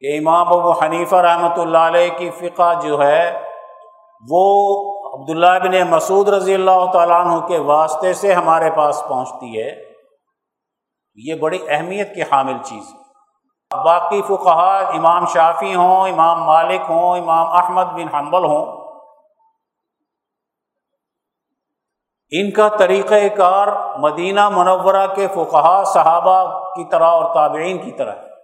[0.00, 3.42] کہ امام ابو حنیفہ رحمۃ اللہ علیہ کی فقہ جو ہے،
[4.30, 4.42] وہ
[5.14, 9.92] عبداللہ بن مسعود رضی اللہ تعالیٰ عنہ کے واسطے سے ہمارے پاس پہنچتی ہے۔
[11.14, 13.03] یہ بڑی اہمیت کی حامل چیز ہے۔
[13.82, 18.84] باقی فقہ امام شافی ہوں، امام مالک ہوں، امام احمد بن حنبل ہوں۔
[22.30, 28.12] ان کا طریقہ کار مدینہ منورہ کے فقہ صحابہ کی طرح اور تابعین کی طرح
[28.12, 28.34] ہے۔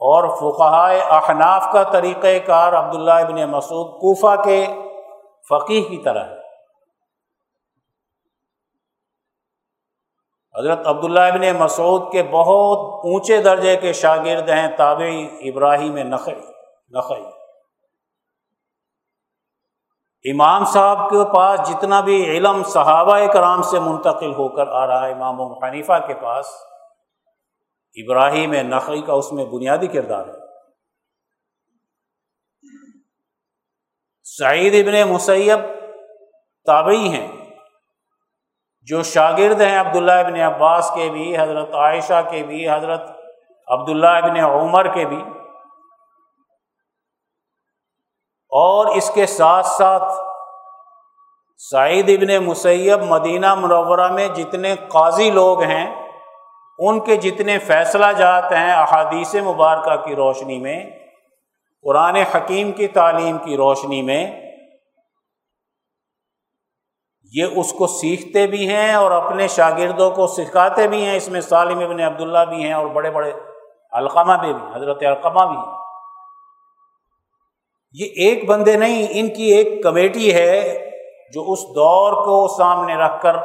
[0.00, 4.66] اور فقہ احناف کا طریقہ کار عبداللہ ابن مسعود کوفہ کے
[5.48, 6.37] فقیح کی طرح ہے۔
[10.58, 16.32] حضرت عبداللہ ابن مسعود کے بہت اونچے درجے کے شاگرد ہیں، تابعی ابراہیم نقی
[16.90, 17.38] نقی
[20.32, 25.06] امام صاحب کے پاس جتنا بھی علم صحابہ کرام سے منتقل ہو کر آ رہا
[25.06, 26.46] ہے، امام و حنیفہ کے پاس،
[27.94, 30.48] ابراہیم نقی کا اس میں بنیادی کردار ہے۔
[34.22, 35.58] سعید ابن مسیب
[36.66, 37.37] تابعی ہیں۔
[38.88, 43.10] جو شاگرد ہیں عبداللہ ابن عباس کے بھی، حضرت عائشہ کے بھی، حضرت
[43.68, 45.24] عبداللہ ابن عمر کے بھی۔
[48.50, 50.12] اور اس کے ساتھ ساتھ
[51.70, 56.08] سعید ابن مسیب مدینہ منورہ میں جتنے قاضی لوگ ہیں،
[56.78, 60.90] ان کے جتنے فیصلہ جات ہیں احادیث مبارکہ کی روشنی میں،
[61.82, 64.47] قرآن حکیم کی تعلیم کی روشنی میں
[67.32, 71.40] یہ اس کو سیکھتے بھی ہیں اور اپنے شاگردوں کو سکھاتے بھی ہیں، اس میں
[71.40, 73.32] سالم ابن عبداللہ بھی ہیں اور بڑے بڑے
[73.92, 75.76] علقمہ بھی بھی حضرت علقمہ بھی ہیں۔
[77.92, 80.90] یہ ایک بندے نہیں، ان کی ایک کمیٹی ہے
[81.34, 83.36] جو اس دور کو سامنے رکھ کر،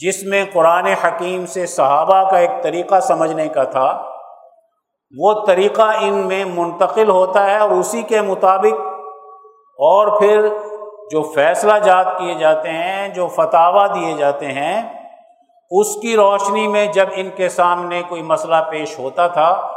[0.00, 4.10] جس میں قرآن حکیم سے صحابہ کا ایک طریقہ سمجھنے کا تھا۔
[5.18, 8.80] وہ طریقہ ان میں منتقل ہوتا ہے اور اسی کے مطابق
[9.78, 10.48] اور پھر
[11.10, 14.82] جو فیصلہ جات کیے جاتے ہیں، جو فتوا دیے جاتے ہیں،
[15.70, 19.74] اس کی روشنی میں جب ان کے سامنے کوئی مسئلہ پیش ہوتا تھا،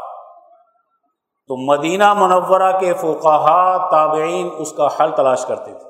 [1.48, 5.90] تو مدینہ منورہ کے فوقہ تابعین اس کا حل تلاش کرتے تھے۔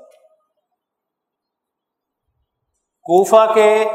[3.05, 3.85] کوفہ کے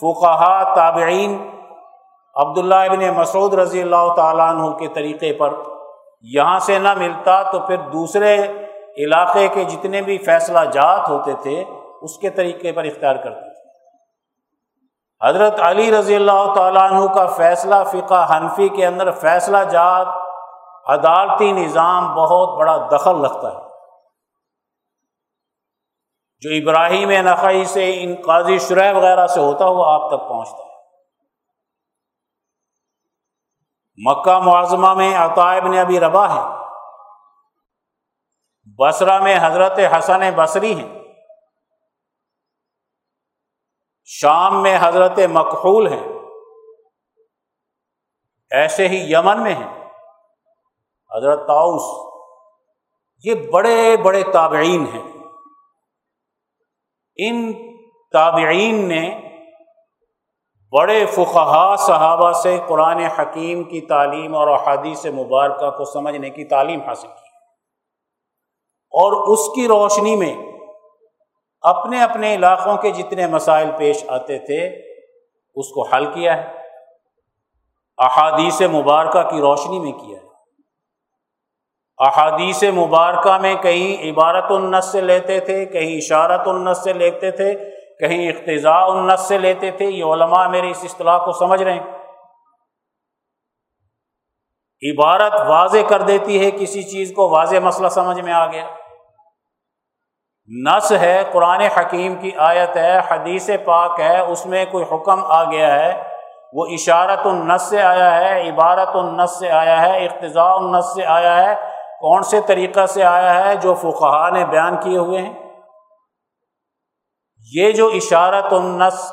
[0.00, 1.50] فوقہ تابعین
[2.34, 5.54] عبداللہ ابن مسعود رضی اللہ تعالیٰ عنہ کے طریقے پر
[6.22, 8.36] یہاں سے نہ ملتا تو پھر دوسرے
[8.98, 11.64] علاقے کے جتنے بھی فیصلہ جات ہوتے تھے،
[12.02, 13.54] اس کے طریقے پر اختیار کرتے تھے۔
[15.28, 20.06] حضرت علی رضی اللہ تعالیٰ عنہ کا فیصلہ فقہ حنفی کے اندر فیصلہ جات،
[20.86, 23.64] عدالتی نظام بہت بڑا دخل رکھتا ہے۔
[26.40, 30.74] جو ابراہیم نقی سے ان قاضی شرح وغیرہ سے ہوتا ہوا آپ تک پہنچتا ہے۔
[33.96, 36.63] مکہ معظمہ میں عطائب نے ابھی ربا ہے۔
[38.66, 40.98] بسرا میں حضرت حسن بصری ہیں۔
[44.04, 46.06] شام میں حضرت مقحول ہیں۔
[48.50, 49.84] ایسے ہی یمن میں ہیں۔
[51.16, 52.14] حضرت تاؤس
[53.24, 55.12] یہ بڑے بڑے تابعین ہیں۔
[57.16, 57.52] ان
[58.12, 59.20] تابعین نے
[60.72, 66.80] بڑے فقہا صحابہ سے قرآن حکیم کی تعلیم اور احادیث مبارکہ کو سمجھنے کی تعلیم
[66.80, 67.23] حاصل کی۔
[68.94, 70.36] اور اس کی روشنی میں
[71.60, 74.66] اپنے اپنے علاقوں کے جتنے مسائل پیش آتے تھے،
[75.54, 76.52] اس کو حل کیا ہے۔
[77.98, 80.24] احادیث مبارکہ کی روشنی میں کیا ہے۔
[81.98, 87.54] احادیث مبارکہ میں کہیں عبارت النس سے لیتے تھے، کہیں اشارت النس سے لیتے تھے،
[87.98, 91.98] کہیں اقتضاء النس سے لیتے تھے۔ یہ علماء میرے اس اصطلاح کو سمجھ رہے ہیں۔
[94.92, 98.76] عبارت واضح کر دیتی ہے، کسی چیز کو واضح مسئلہ سمجھ میں آ گیا۔
[100.48, 105.44] نس ہے، قرآن حکیم کی آیت ہے، حدیث پاک ہے، اس میں کوئی حکم آ
[105.44, 106.02] گیا ہے۔
[106.52, 111.36] وہ اشارت النس سے آیا ہے، عبارت النس سے آیا ہے، اقتضاء النس سے آیا
[111.36, 111.54] ہے۔
[112.00, 115.32] کون سے طریقہ سے آیا ہے جو فقہ نے بیان کیے ہوئے ہیں؟
[117.52, 119.12] یہ جو اشارت النس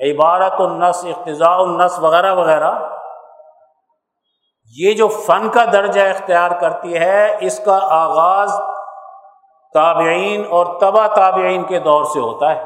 [0.00, 2.72] عبارت النس اقتضاء النس وغیرہ وغیرہ،
[4.76, 8.52] یہ جو فن کا درجہ اختیار کرتی ہے، اس کا آغاز
[9.74, 12.62] تابعین اور تبا تابعین کے دور سے ہوتا ہے۔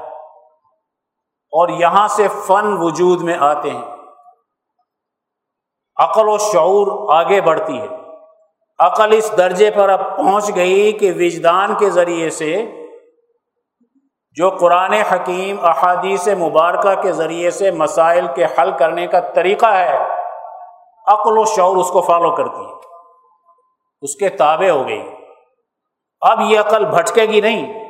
[1.56, 3.82] اور یہاں سے فن وجود میں آتے ہیں۔
[5.96, 7.86] عقل و شعور آگے بڑھتی ہے۔
[8.78, 12.66] عقل اس درجے پر اب پہنچ گئی کہ وجدان کے ذریعے سے
[14.30, 19.98] جو قرآن حکیم احادیث مبارکہ کے ذریعے سے مسائل کے حل کرنے کا طریقہ ہے،
[21.06, 22.72] عقل و شعور اس کو فالو کرتی ہے۔
[24.02, 25.23] اس کے تابع ہو گئی۔
[26.20, 27.84] اب یہ عقل بھٹکے گی نہیں۔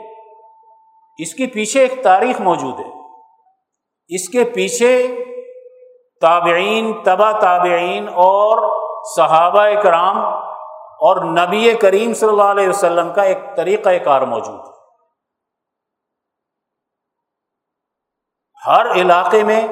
[1.18, 2.90] اس کے پیچھے ایک تاریخ موجود ہے۔
[4.08, 5.24] اس کے پیچھے
[6.20, 8.84] تابعین، تبا تابعین اور
[9.16, 10.18] صحابہ کرام
[10.94, 14.74] اور نبی کریم صلی اللہ علیہ وسلم کا ایک طریقہ کار موجود ہے۔
[18.66, 19.66] ہر علاقے میں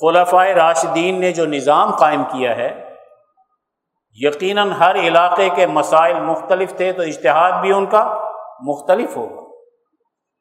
[0.00, 2.89] خلفۂ راشدین نے جو نظام قائم کیا ہے
[4.20, 9.40] یقیناً ہر علاقے کے مسائل مختلف تھے تو اشتہاد بھی ان کا مختلف ہوگا۔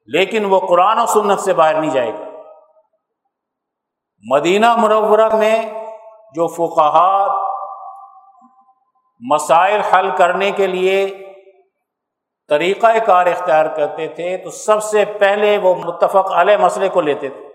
[0.05, 2.25] لیکن وہ قرآن و سنت سے باہر نہیں جائے گا۔
[4.31, 5.73] مدینہ مرورہ میں
[6.35, 7.29] جو فقہات
[9.31, 11.25] مسائل حل کرنے کے لیے
[12.49, 17.29] طریقہ کار اختیار کرتے تھے تو سب سے پہلے وہ متفق علیہ مسئلے کو لیتے
[17.29, 17.49] تھے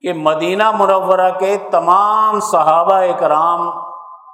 [0.00, 3.91] کہ مدینہ مرورہ کے تمام صحابہ کرام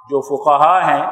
[0.09, 1.05] جو فقہا ہیں،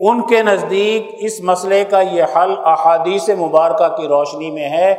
[0.00, 4.92] ان کے نزدیک اس مسئلے کا یہ حل احادیث مبارکہ کی روشنی میں ہے۔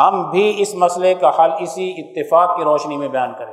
[0.00, 3.52] ہم بھی اس مسئلے کا حل اسی اتفاق کی روشنی میں بیان کریں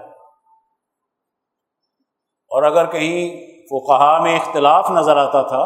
[2.52, 5.64] اور اگر کہیں فقہا میں اختلاف نظر آتا تھا،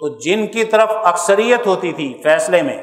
[0.00, 2.78] تو جن کی طرف اکثریت ہوتی تھی فیصلے میں،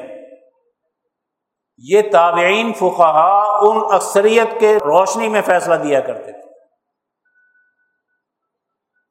[1.78, 6.49] یہ تابعین فقہا ان اکثریت کے روشنی میں فیصلہ دیا کرتے تھے۔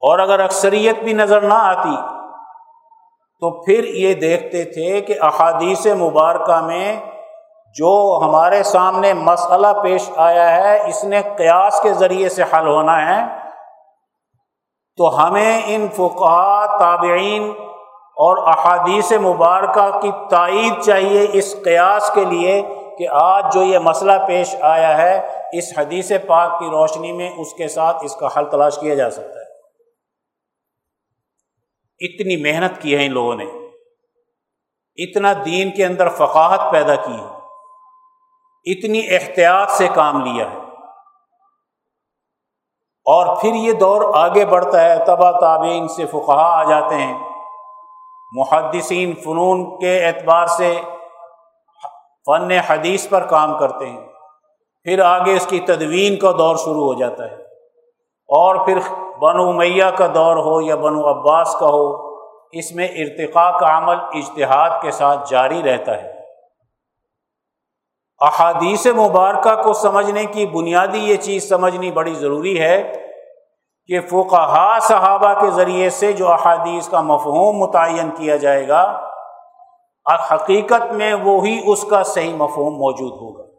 [0.00, 1.96] اور اگر اکثریت بھی نظر نہ آتی
[3.40, 7.00] تو پھر یہ دیکھتے تھے کہ احادیث مبارکہ میں
[7.74, 12.96] جو ہمارے سامنے مسئلہ پیش آیا ہے، اس نے قیاس کے ذریعے سے حل ہونا
[13.06, 13.26] ہے۔
[14.96, 17.52] تو ہمیں ان فقہ تابعین
[18.16, 22.62] اور احادیث مبارکہ کی تائید چاہیے اس قیاس کے لیے
[22.98, 27.54] کہ آج جو یہ مسئلہ پیش آیا ہے، اس حدیث پاک کی روشنی میں اس
[27.54, 29.39] کے ساتھ اس کا حل تلاش کیا جا سکتا ہے۔
[32.00, 33.44] اتنی محنت کی ہے ان لوگوں نے۔
[34.96, 37.40] اتنا دین کے اندر فقاہت پیدا کی ہے۔
[38.64, 40.56] اتنی احتیاط سے کام لیا ہے۔
[43.04, 47.18] اور پھر یہ دور آگے بڑھتا ہے۔ تبا تابعین سے فقہ آ جاتے ہیں۔
[48.32, 50.80] محدثین فنون کے اعتبار سے
[52.26, 54.00] فن حدیث پر کام کرتے ہیں۔
[54.84, 57.34] پھر آگے اس کی تدوین کا دور شروع ہو جاتا ہے۔
[58.28, 58.78] اور پھر
[59.22, 62.10] بنو میاں کا دور ہو یا بنو عباس کا ہو،
[62.52, 66.12] اس میں ارتقاء کا عمل اجتہاد کے ساتھ جاری رہتا ہے۔
[68.20, 72.92] احادیث مبارکہ کو سمجھنے کی بنیادی یہ چیز سمجھنی بڑی ضروری ہے
[73.86, 78.82] کہ فقہا صحابہ کے ذریعے سے جو احادیث کا مفہوم متعین کیا جائے گا،
[80.30, 83.49] حقیقت میں وہی اس کا صحیح مفہوم موجود ہوگا۔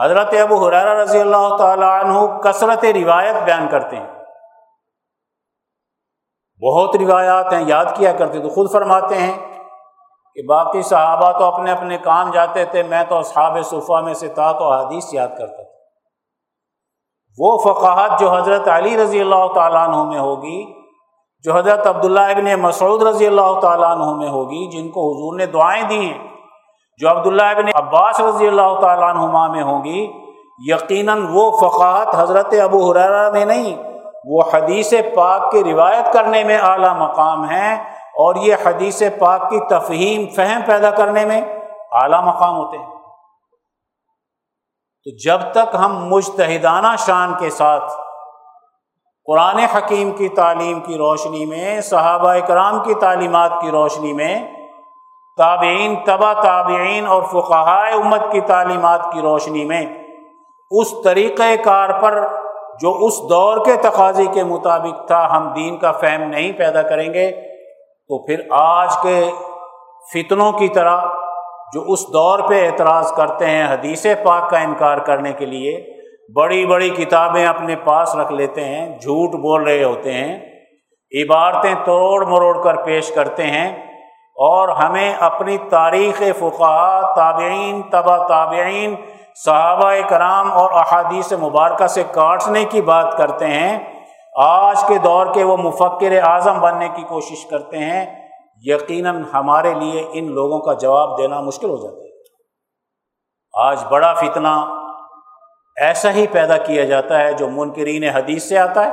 [0.00, 4.06] حضرت ابو حرار رضی اللہ تعالیٰ عنہ کثرت روایت بیان کرتے ہیں۔
[6.62, 9.38] بہت روایات ہیں، یاد کیا کرتے تو خود فرماتے ہیں
[10.34, 14.28] کہ باقی صحابہ تو اپنے اپنے کام جاتے تھے، میں تو اصحاب صفحہ میں سے
[14.28, 15.72] تھا تو حدیث یاد کرتا تھا۔
[17.38, 20.82] وہ فقاہت جو حضرت علی رضی اللہ تعالیٰ عنہ میں ہوگی،
[21.42, 25.46] جو حضرت عبداللہ ابن مسعود رضی اللہ تعالیٰ عنہ میں ہوگی، جن کو حضور نے
[25.46, 26.31] دعائیں دی ہیں۔
[26.98, 30.12] جو عبداللہ ابن عباس رضی اللہ تعالیٰ عنہما میں ہوں گی،
[30.58, 33.82] یقیناً وہ فقاہت حضرت ابو حرارہ میں نہیں،
[34.24, 37.74] وہ حدیث پاک کی روایت کرنے میں اعلیٰ مقام ہیں
[38.14, 41.40] اور یہ حدیث پاک کی تفہیم، فہم پیدا کرنے میں
[41.92, 42.90] اعلیٰ مقام ہوتے ہیں۔
[45.06, 47.92] تو جب تک ہم مجتہدانہ شان کے ساتھ
[49.26, 54.61] قرآن حکیم کی تعلیم کی روشنی میں، صحابہ کرام کی تعلیمات کی روشنی میں
[55.38, 59.84] تابعین، تبا تابعین اور فقہائے امت کی تعلیمات کی روشنی میں
[60.70, 62.18] اس طریقۂ کار پر
[62.80, 67.14] جو اس دور کے تقاضے کے مطابق تھا، ہم دین کا فہم نہیں پیدا کریں
[67.14, 67.30] گے،
[68.10, 69.30] تو پھر آج کے
[70.12, 71.00] فتنوں کی طرح
[71.74, 75.76] جو اس دور پہ اعتراض کرتے ہیں حدیث پاک کا انکار کرنے کے لیے،
[76.34, 80.34] بڑی بڑی کتابیں اپنے پاس رکھ لیتے ہیں، جھوٹ بول رہے ہوتے ہیں،
[81.12, 83.91] عبارتیں توڑ مروڑ کر پیش کرتے ہیں
[84.44, 88.94] اور ہمیں اپنی تاریخ فقہ تابعین تبا تابعین،
[89.34, 94.04] صحابہ کرام اور احادیث مبارکہ سے کاٹنے کی بات کرتے ہیں۔
[94.36, 98.28] آج کے دور کے وہ مفکر اعظم بننے کی کوشش کرتے ہیں۔
[98.62, 102.10] یقیناً ہمارے لیے ان لوگوں کا جواب دینا مشکل ہو جاتا ہے۔
[103.54, 104.82] آج بڑا فتنہ
[105.76, 108.92] ایسا ہی پیدا کیا جاتا ہے جو منکرین حدیث سے آتا ہے۔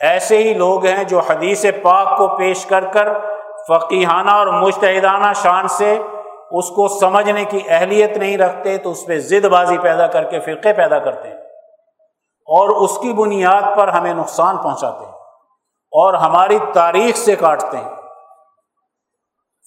[0.00, 3.35] ایسے ہی لوگ ہیں جو حدیث پاک کو پیش کر کر
[3.68, 6.02] فقیحانہ اور مشتحدانہ شان سے
[6.50, 10.40] اس کو سمجھنے کی اہلیت نہیں رکھتے، تو اس پہ ضد بازی پیدا کر کے
[10.40, 11.36] فرقے پیدا کرتے ہیں۔
[12.46, 15.12] اور اس کی بنیاد پر ہمیں نقصان پہنچاتے ہیں
[15.90, 17.94] اور ہماری تاریخ سے کاٹتے ہیں۔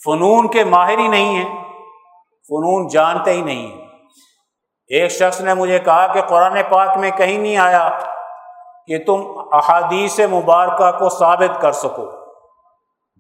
[0.05, 1.63] فنون کے ماہر ہی نہیں ہیں،
[2.49, 3.85] فنون جانتے ہی نہیں ہیں۔
[4.87, 7.99] ایک شخص نے مجھے کہا کہ قرآن پاک میں کہیں نہیں آیا
[8.87, 12.18] کہ تم احادیث مبارکہ کو ثابت کر سکو۔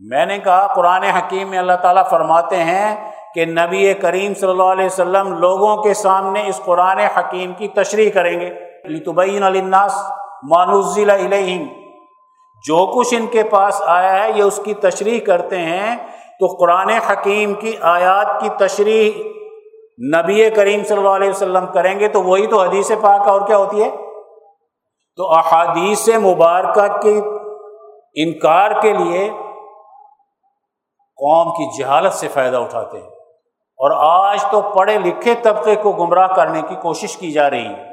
[0.07, 4.63] میں نے کہا قرآن حکیم میں اللہ تعالیٰ فرماتے ہیں کہ نبی کریم صلی اللہ
[4.63, 8.49] علیہ وسلم لوگوں کے سامنے اس قرآن حکیم کی تشریح کریں گے۔
[8.85, 10.11] لتبین الناس
[10.43, 11.67] مانوزل علیہم
[12.67, 15.95] جو کچھ ان کے پاس آیا ہے، یہ اس کی تشریح کرتے ہیں۔
[16.39, 19.11] تو قرآن حکیم کی آیات کی تشریح
[20.17, 23.57] نبی کریم صلی اللہ علیہ وسلم کریں گے تو وہی تو حدیث پاک اور کیا
[23.57, 23.89] ہوتی ہے؟
[25.15, 27.21] تو احادیث مبارکہ کے
[28.15, 29.31] انکار کے لیے
[31.19, 33.09] قوم کی جہالت سے فائدہ اٹھاتے ہیں۔
[33.81, 33.91] اور
[34.25, 37.89] آج تو پڑھے لکھے طبقے کو گمراہ کرنے کی کوشش کی جا رہی ہے۔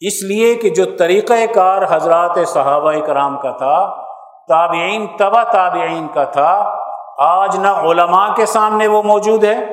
[0.00, 4.04] اس لیے کہ جو طریقہ کار حضرات صحابہ کرام کا تھا،
[4.48, 6.78] تابعین تبا تابعین کا تھا،
[7.18, 9.64] آج نہ علماء کے سامنے وہ موجود ہے،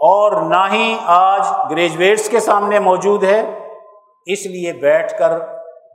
[0.00, 3.58] اور نہ ہی آج گریجویٹس کے سامنے موجود ہے۔
[4.26, 5.38] اس لیے بیٹھ کر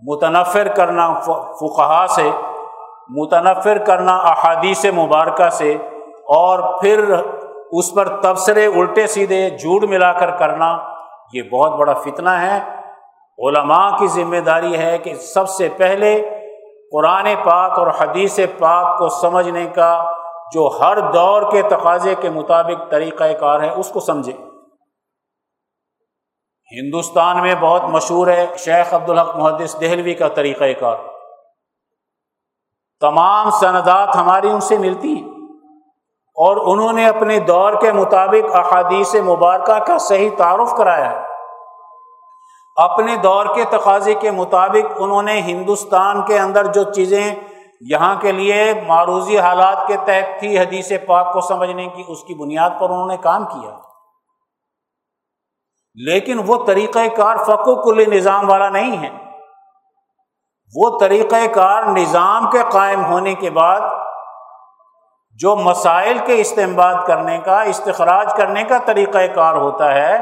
[0.08, 2.30] متنفر کرنا فقہا سے
[3.10, 5.74] متنفر کرنا احادیث مبارکہ سے
[6.28, 7.16] اور پھر
[7.72, 10.78] اس پر تبصرے الٹے سیدھے جھوٹ ملا کر کرنا،
[11.34, 12.60] یہ بہت بڑا فتنہ ہے۔
[13.48, 16.30] علماء کی ذمہ داری ہے کہ سب سے پہلے
[16.92, 20.12] قرآن پاک اور حدیث پاک کو سمجھنے کا،
[20.54, 24.34] جو ہر دور کے تقاضے کے مطابق طریقہ کار ہے، اس کو سمجھے۔
[26.72, 30.96] ہندوستان میں بہت مشہور ہے شیخ عبدالحق محدث دہلوی کا طریقہ کار۔
[33.00, 35.30] تمام سندات ہماری ان سے ملتی ہیں۔
[36.36, 41.26] اور انہوں نے اپنے دور کے مطابق احادیث مبارکہ کا صحیح تعارف کرایا ہے۔
[42.76, 47.36] اپنے دور کے تقاضے کے مطابق انہوں نے ہندوستان کے اندر جو چیزیں
[47.82, 52.34] یہاں کے لیے معروضی حالات کے تحت تھی، حدیث پاک کو سمجھنے کی، اس کی
[52.34, 53.70] بنیاد پر انہوں نے کام کیا۔
[55.96, 59.25] لیکن وہ طریقہ کار فقو کل نظام والا نہیں ہے۔
[60.74, 63.82] وہ طریقہ کار نظام کے قائم ہونے کے بعد
[65.40, 70.18] جو مسائل کے استعمال کرنے کا، استخراج کرنے کا طریقہ کار ہوتا ہے،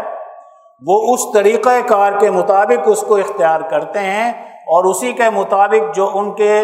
[0.82, 4.32] وہ اس طریقہ کار کے مطابق اس کو اختیار کرتے ہیں
[4.68, 6.64] اور اسی کے مطابق جو ان کے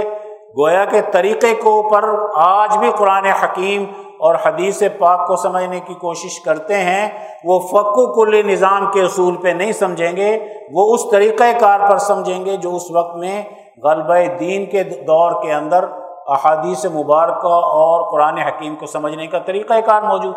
[0.58, 2.06] گویا کے طریقے کو پر
[2.36, 3.86] آج بھی قرآن حکیم
[4.20, 7.10] اور حدیث پاک کو سمجھنے کی کوشش کرتے ہیں،
[7.44, 10.38] وہ فق و کل نظام کے اصول پہ نہیں سمجھیں گے،
[10.72, 13.42] وہ اس طریقۂ کار پر سمجھیں گے جو اس وقت میں
[13.84, 15.86] غلبہ دین کے دور کے اندر
[16.28, 20.36] احادیث مبارکہ اور قرآن حکیم کو سمجھنے کا طریقۂ کار موجود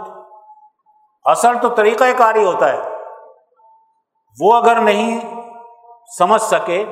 [1.25, 2.79] اصل تو طریقۂ کار ہی ہوتا ہے۔
[4.41, 5.21] وہ اگر نہیں
[6.19, 6.85] سمجھ سکے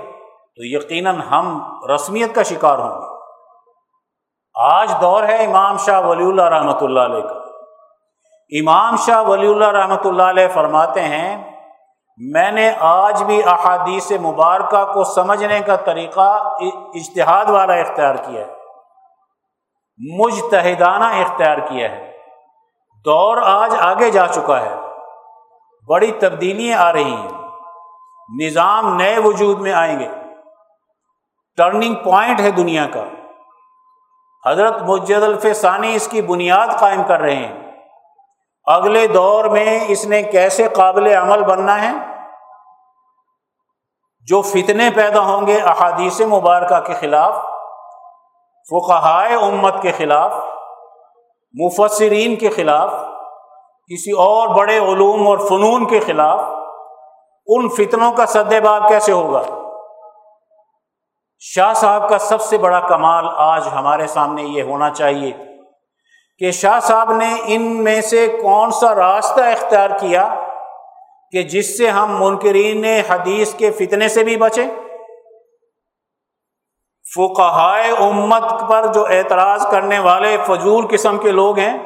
[0.56, 3.06] تو یقیناً ہم رسمیت کا شکار ہوں گے۔
[4.54, 7.34] آج دور ہے امام شاہ ولی اللہ رحمۃ اللہ علیہ کا۔
[8.60, 11.49] امام شاہ ولی اللہ رحمۃ اللہ علیہ فرماتے ہیں
[12.28, 16.54] میں نے آج بھی احادیث مبارکہ کو سمجھنے کا طریقہ
[16.94, 18.52] اشتہاد والا اختیار کیا ہے،
[20.18, 22.12] مجتہدانہ اختیار کیا ہے۔
[23.04, 24.74] دور آج آگے جا چکا ہے،
[25.88, 27.28] بڑی تبدیلیاں آ رہی ہیں۔
[28.42, 30.08] نظام نئے وجود میں آئیں گے۔
[31.56, 33.04] ٹرننگ پوائنٹ ہے دنیا کا۔
[34.46, 37.72] حضرت مجد الف ثانی اس کی بنیاد قائم کر رہے ہیں۔
[38.64, 42.09] اگلے دور میں اس نے کیسے قابل عمل بننا ہے؟
[44.30, 47.36] جو فتنے پیدا ہوں گے احادیث مبارکہ کے خلاف،
[48.66, 50.34] فقہائے امت کے خلاف،
[51.54, 52.92] مفسرین کے خلاف،
[53.90, 56.40] کسی اور بڑے علوم اور فنون کے خلاف،
[57.46, 59.42] ان فتنوں کا سدے باب کیسے ہوگا؟
[61.42, 65.32] شاہ صاحب کا سب سے بڑا کمال آج ہمارے سامنے یہ ہونا چاہیے
[66.40, 70.39] کہ شاہ صاحب نے ان میں سے کون سا راستہ اختیار کیا
[71.32, 74.68] کہ جس سے ہم منکرین حدیث کے فتنے سے بھی بچیں۔
[77.14, 81.78] فقہائے امت پر جو اعتراض کرنے والے فضول قسم کے لوگ ہیں،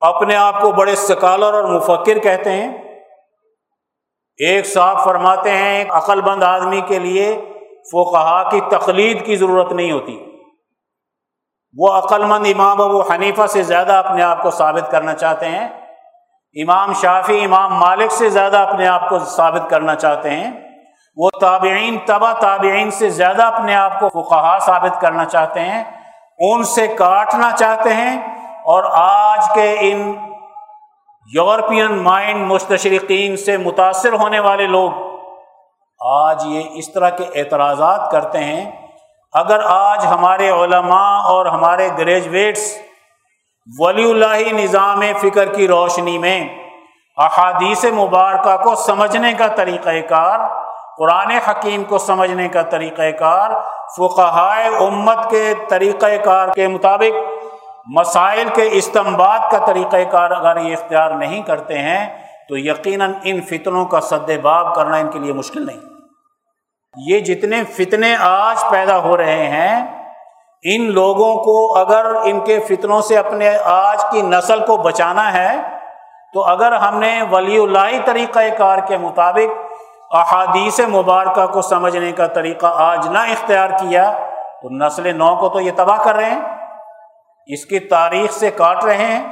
[0.00, 2.98] اپنے آپ کو بڑے سکالر اور مفکر کہتے ہیں۔
[4.36, 7.54] ایک صاحب فرماتے ہیں ایک عقل بند آدمی کے لیے
[7.92, 10.26] فقہا کی تقلید کی ضرورت نہیں ہوتی۔
[11.76, 15.83] وہ عقل مند امام ابو حنیفہ سے زیادہ اپنے آپ کو ثابت کرنا چاہتے ہیں۔
[16.62, 20.52] امام شافی امام مالک سے زیادہ اپنے آپ کو ثابت کرنا چاہتے ہیں۔
[21.16, 25.84] وہ تابعین تبا تابعین سے زیادہ اپنے آپ کو فقہا ثابت کرنا چاہتے ہیں۔
[26.38, 28.20] ان سے کاٹنا چاہتے ہیں۔
[28.64, 30.14] اور آج کے ان
[31.34, 34.90] یورپین مائنڈ مستشرقین سے متاثر ہونے والے لوگ
[36.00, 38.70] آج یہ اس طرح کے اعتراضات کرتے ہیں۔
[39.32, 42.78] اگر آج ہمارے علماء اور ہمارے گریجویٹس
[43.78, 46.48] ولی اللہ نظام فکر کی روشنی میں
[47.18, 50.40] احادیث مبارکہ کو سمجھنے کا طریقہ کار،
[50.96, 53.50] قرآن حکیم کو سمجھنے کا طریقہ کار،
[53.96, 57.16] فقہائے امت کے طریقہ کار کے مطابق
[57.86, 62.06] مسائل کے استمباد کا طریقہ کار اگر یہ اختیار نہیں کرتے ہیں،
[62.48, 65.80] تو یقیناً ان فتنوں کا سد باب کرنا ان کے لیے مشکل نہیں۔
[66.96, 70.03] یہ جتنے فتنے آج پیدا ہو رہے ہیں
[70.66, 75.56] ان لوگوں کو اگر ان کے فتنوں سے اپنے آج کی نسل کو بچانا ہے،
[76.32, 79.60] تو اگر ہم نے ولی اللہ طریقۂ کار کے مطابق
[80.10, 84.18] احادیث مبارکہ کو سمجھنے کا طریقہ آج نہ اختیار کیا،
[84.62, 86.40] تو نسل نو کو تو یہ تباہ کر رہے ہیں۔
[87.46, 89.22] اس کی تاریخ سے کاٹ رہے ہیں۔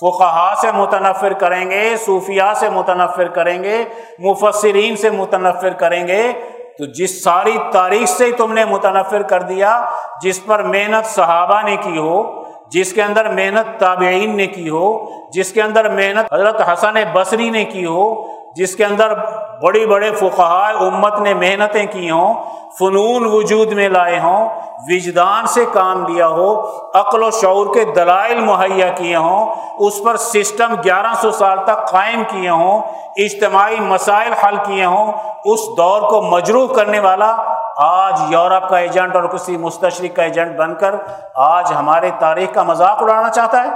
[0.00, 3.84] فقہا سے متنفر کریں گے صوفیہ سے متنفر کریں گے،
[4.18, 6.32] مفسرین سے متنفر کریں گے۔
[6.78, 9.84] تو جس ساری تاریخ سے ہی تم نے متنفر کر دیا،
[10.22, 15.06] جس پر محنت صحابہ نے کی ہو، جس کے اندر محنت تابعین نے کی ہو،
[15.32, 18.24] جس کے اندر محنت حضرت حسن بصری نے کی ہو
[18.58, 19.14] جس کے اندر
[19.62, 22.34] بڑی بڑے فقہائے امت نے محنتیں کی ہوں،
[22.78, 24.48] فنون وجود میں لائے ہوں،
[24.88, 26.48] وجدان سے کام لیا ہو،
[26.94, 31.88] عقل و شعور کے دلائل مہیا کیے ہوں، اس پر سسٹم گیارہ سو سال تک
[31.90, 32.82] قائم کیے ہوں،
[33.16, 35.12] اجتماعی مسائل حل کیے ہوں،
[35.44, 37.36] اس دور کو مجروح کرنے والا
[37.76, 40.94] آج یورپ کا ایجنٹ اور کسی مستشرق کا ایجنٹ بن کر
[41.34, 43.68] آج ہمارے تاریخ کا مذاق اڑانا چاہتا ہے۔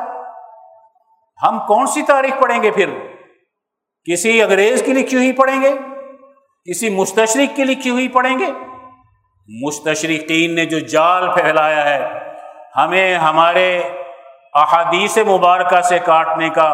[1.42, 2.90] ہم کون سی تاریخ پڑھیں گے پھر؟
[4.10, 5.72] کسی انگریز کی لکھی ہوئی پڑھیں گے؟
[6.64, 8.52] کسی مستشرق کی لکھی ہوئی پڑھیں گے؟
[9.48, 12.18] مستشرقین نے جو جال پھیلایا ہے،
[12.76, 13.82] ہمیں ہمارے
[14.54, 16.68] احادیث مبارکہ سے کاٹنے کا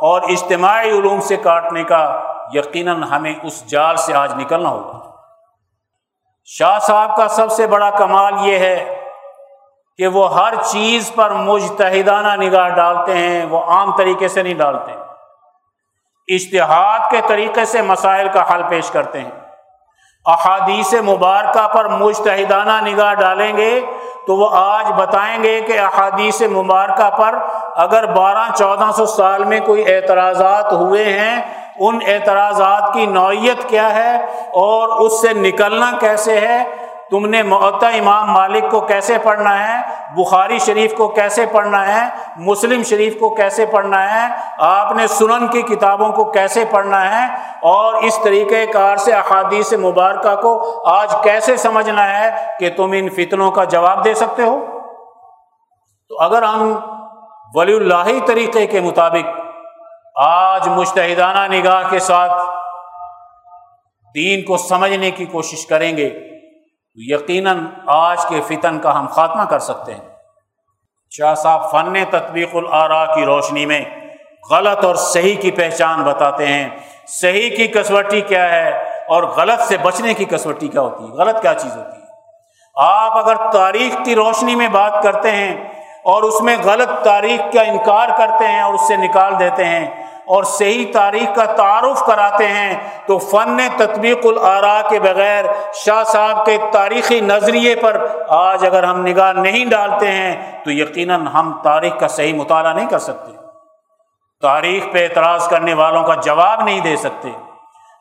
[0.00, 5.10] اور اجتماعی علوم سے کاٹنے کا یقیناً ہمیں اس جال سے آج نکلنا ہوگا۔
[6.44, 9.00] شاہ صاحب کا سب سے بڑا کمال یہ ہے
[9.96, 15.09] کہ وہ ہر چیز پر مجتہدانہ نگاہ ڈالتے ہیں، وہ عام طریقے سے نہیں ڈالتے۔
[16.34, 19.30] اشتہاد کے طریقے سے مسائل کا حل پیش کرتے ہیں۔
[20.26, 23.80] احادیث مبارکہ پر مشتحدانہ نگاہ ڈالیں گے
[24.26, 27.38] تو وہ آج بتائیں گے کہ احادیث مبارکہ پر
[27.76, 31.40] اگر بارہ چودہ سو سال میں کوئی اعتراضات ہوئے ہیں،
[31.78, 34.16] ان اعتراضات کی نوعیت کیا ہے
[34.54, 36.62] اور اس سے نکلنا کیسے ہے؟
[37.10, 39.80] تم نے معطا امام مالک کو کیسے پڑھنا ہے؟
[40.16, 45.46] بخاری شریف کو کیسے پڑھنا ہے؟ مسلم شریف کو کیسے پڑھنا ہے؟ آپ نے سنن
[45.46, 51.14] کی کتابوں کو کیسے پڑھنا ہے؟ اور اس طریقہ کار سے، احادیث مبارکہ کو آج
[51.22, 54.66] کیسے سمجھنا ہے کہ تم ان فتنوں کا جواب دے سکتے ہو؟
[56.08, 56.74] تو اگر ہم
[57.54, 59.40] ولی اللہ طریقے کے مطابق
[60.14, 62.32] آج مشتحدانہ نگاہ کے ساتھ
[64.14, 66.29] دین کو سمجھنے کی کوشش کریں گے
[66.94, 70.00] یقیناً آج کے فتن کا ہم خاتمہ کر سکتے ہیں۔
[71.10, 73.84] شاہ صاحب فن تطبیق العرا کی روشنی میں
[74.50, 76.68] غلط اور صحیح کی پہچان بتاتے ہیں۔
[77.06, 78.68] صحیح کی کسوٹی کیا ہے
[79.08, 82.06] اور غلط سے بچنے کی کسوٹی کیا ہوتی ہے؟ غلط کیا چیز ہوتی ہے؟
[82.76, 85.64] آپ اگر تاریخ کی روشنی میں بات کرتے ہیں
[86.04, 90.09] اور اس میں غلط تاریخ کا انکار کرتے ہیں اور اس سے نکال دیتے ہیں
[90.30, 92.74] اور صحیح تاریخ کا تعارف کراتے ہیں،
[93.06, 99.06] تو فن تطبیق العرا کے بغیر شاہ صاحب کے تاریخی نظریے پر آج اگر ہم
[99.06, 103.32] نگاہ نہیں ڈالتے ہیں، تو یقیناً ہم تاریخ کا صحیح مطالعہ نہیں کر سکتے۔
[104.42, 107.30] تاریخ پہ اعتراض کرنے والوں کا جواب نہیں دے سکتے۔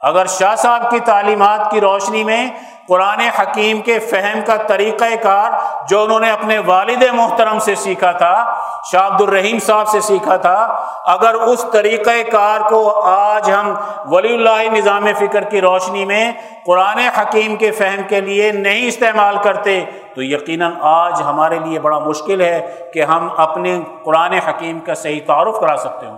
[0.02, 2.48] اگر شاہ صاحب کی تعلیمات کی روشنی میں
[2.90, 5.52] قرآن حکیم کے فہم کا طریقہ کار
[5.90, 8.54] جو انہوں نے اپنے والد محترم سے سیکھا تھا،
[8.92, 13.74] شاہ عبد الرحیم صاحب سے سیکھا تھا۔ اگر اس طریقۂ کار کو آج ہم
[14.06, 16.32] ولی اللہ نظام فکر کی روشنی میں
[16.66, 19.86] قرآن حکیم کے فہم کے لیے نہیں استعمال کرتے،
[20.16, 25.20] تو یقیناً آج ہمارے لیے بڑا مشکل ہے کہ ہم اپنے قرآن حکیم کا صحیح
[25.28, 26.18] تعارف کرا سکتے ہوں۔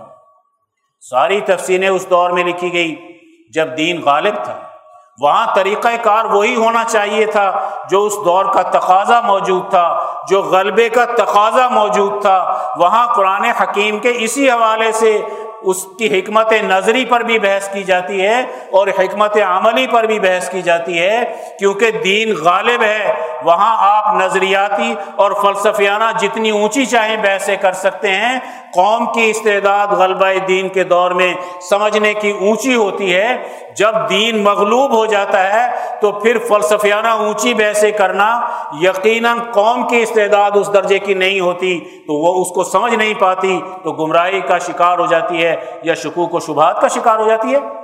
[1.00, 2.96] ساری تفصیلیں اس دور میں لکھی گئی
[3.54, 4.58] جب دین غالب تھا۔
[5.20, 10.42] وہاں طریقہ کار وہی ہونا چاہیے تھا جو اس دور کا تقاضا موجود تھا، جو
[10.42, 15.20] غلبے کا تقاضا موجود تھا۔ وہاں قرآن حکیم کے اسی حوالے سے
[15.62, 18.40] اس کی حکمت نظری پر بھی بحث کی جاتی ہے
[18.72, 21.24] اور حکمت عملی پر بھی بحث کی جاتی ہے،
[21.58, 28.10] کیونکہ دین غالب ہے۔ وہاں آپ نظریاتی اور فلسفیانہ جتنی اونچی چاہیں بحثیں کر سکتے
[28.10, 28.38] ہیں
[28.74, 31.34] قوم کی استعداد غلبہ دین کے دور میں
[31.70, 33.36] سمجھنے کی اونچی ہوتی ہے۔
[33.76, 35.70] جب دین مغلوب ہو جاتا ہے
[36.00, 38.40] تو پھر فلسفیانہ اونچی بحثیں کرنا
[38.80, 43.14] یقیناً قوم کی استعداد اس درجے کی نہیں ہوتی، تو وہ اس کو سمجھ نہیں
[43.18, 47.28] پاتی، تو گمراہی کا شکار ہو جاتی ہے یا شکوک و شبہات کا شکار ہو
[47.28, 47.81] جاتی ہے۔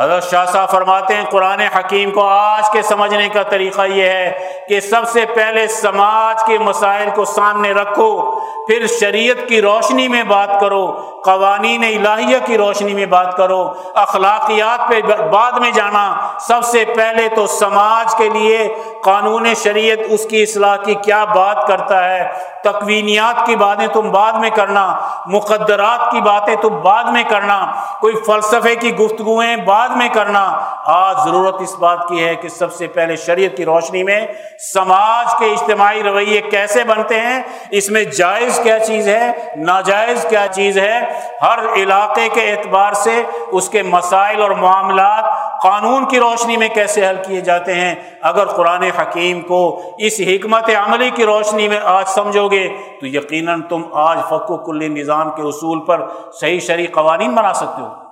[0.00, 4.48] حضرت شاہ صاحب فرماتے ہیں، قرآن حکیم کو آج کے سمجھنے کا طریقہ یہ ہے
[4.68, 10.22] کہ سب سے پہلے سماج کے مسائل کو سامنے رکھو، پھر شریعت کی روشنی میں
[10.22, 10.86] بات کرو،
[11.24, 17.28] قوانین الہیہ کی روشنی میں بات کرو، اخلاقیات پہ بعد میں جانا۔ سب سے پہلے
[17.28, 18.74] تو سماج کے لیے
[19.04, 22.28] قانون شریعت اس کی اصلاح کی کیا بات کرتا ہے۔
[22.64, 28.14] تقوینیات کی باتیں تم بعد میں کرنا، مقدرات کی باتیں تم بعد میں کرنا۔ کوئی
[28.26, 32.86] فلسفے کی گفتگویں بعد میں کرنا، آج ضرورت اس بات کی ہے کہ سب سے
[32.86, 34.26] پہلے شریعت کی روشنی میں
[34.74, 40.46] سماج کے اجتماعی رویے کیسے بنتے ہیں، اس میں جائز کیا چیز ہے، ناجائز کیا
[40.46, 43.22] چیز ہے، ہر علاقے کے اعتبار سے
[43.52, 45.24] اس کے مسائل اور معاملات
[45.62, 50.70] قانون کی روشنی میں کیسے حل کیے جاتے ہیں۔ اگر قرآن حکیم کو اس حکمت
[50.86, 52.68] عملی کی روشنی میں آج سمجھو گے،
[53.00, 56.06] تو یقیناً تم آج فق و کلی نظام کے اصول پر
[56.40, 58.07] صحیح شرعی قوانین بنا سکتے ہو۔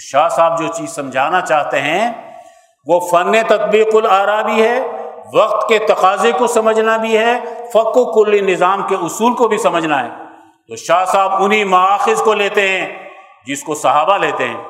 [0.00, 2.12] شاہ صاحب جو چیز سمجھانا چاہتے ہیں،
[2.86, 4.80] وہ فن تطبیق العرا بھی ہے،
[5.34, 7.40] وقت کے تقاضے کو سمجھنا بھی ہے
[7.70, 10.08] فق و کلی نظام کے اصول کو بھی سمجھنا ہے۔
[10.68, 13.08] تو شاہ صاحب انہیں ماخذ کو لیتے ہیں،
[13.46, 14.62] جس کو صحابہ لیتے ہیں،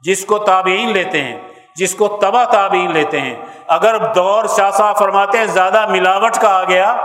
[0.00, 1.38] جس کو تابعین لیتے ہیں،
[1.76, 3.34] جس کو تبا تابعین لیتے ہیں۔
[3.68, 6.96] اگر دور شاہ صاحب فرماتے ہیں، زیادہ ملاوٹ کا آ گیا،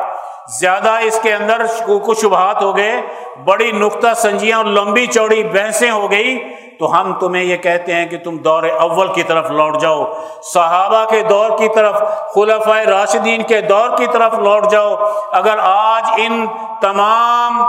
[0.59, 3.01] زیادہ اس کے اندر و شبہات ہو گئے،
[3.45, 6.39] بڑی نقطہ سنجیاں اور لمبی چوڑی بحثیں ہو گئی
[6.79, 10.13] تو ہم تمہیں یہ کہتے ہیں کہ تم دور اول کی طرف لوٹ جاؤ۔
[10.53, 11.95] صحابہ کے دور کی طرف
[12.35, 14.95] خلفۂ راشدین کے دور کی طرف لوٹ جاؤ۔
[15.31, 16.45] اگر آج ان
[16.81, 17.61] تمام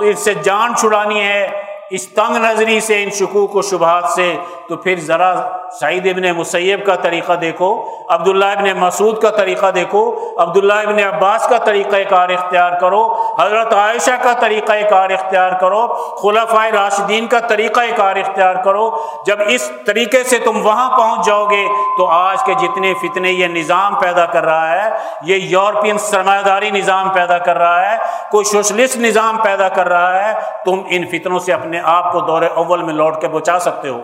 [0.00, 4.36] اس سے جان چھڑانی ہے، اس تنگ نظری سے، ان شکوک و شبہات سے،
[4.68, 5.34] تو پھر ذرا
[5.80, 11.48] سعید ابن مسیب کا طریقہ دیکھو، عبداللہ ابن مسعود کا طریقہ دیکھو، عبداللہ ابن عباس
[11.48, 15.86] کا طریقہ کار اختیار کرو، حضرت عائشہ کا طریقہ کار اختیار کرو
[16.22, 18.90] خلفۂ راشدین کا طریقہ کار اختیار کرو۔
[19.26, 21.66] جب اس طریقے سے تم وہاں پہنچ جاؤ گے
[21.98, 24.90] تو آج کے جتنے فتنے یہ نظام پیدا کر رہا ہے،
[25.22, 27.96] یہ یورپین سرمایہ داری نظام پیدا کر رہا ہے،
[28.30, 32.42] کوئی سوشلسٹ نظام پیدا کر رہا ہے، تم ان فتنوں سے اپنے آپ کو دور
[32.42, 34.00] اول میں لوٹ کے بچا سکتے ہو۔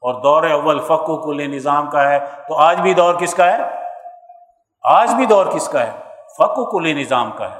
[0.00, 2.18] اور دور اول فقو کل نظام کا ہے۔
[2.48, 3.56] تو آج بھی دور کس کا ہے؟
[4.82, 5.92] آج بھی دور کس کا ہے؟
[6.38, 7.56] فقو کل نظام کا ہے۔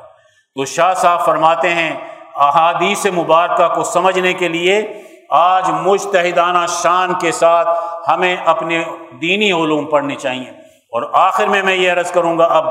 [0.54, 1.96] تو شاہ صاحب فرماتے ہیں،
[2.36, 7.68] احادیث مبارکہ کو سمجھنے کے لیے آج مجتہدانہ شان کے ساتھ
[8.08, 8.84] ہمیں اپنے
[9.22, 10.50] دینی علوم پڑھنے چاہیے۔
[10.92, 12.64] اور آخر میں میں یہ عرض کروں گا، اب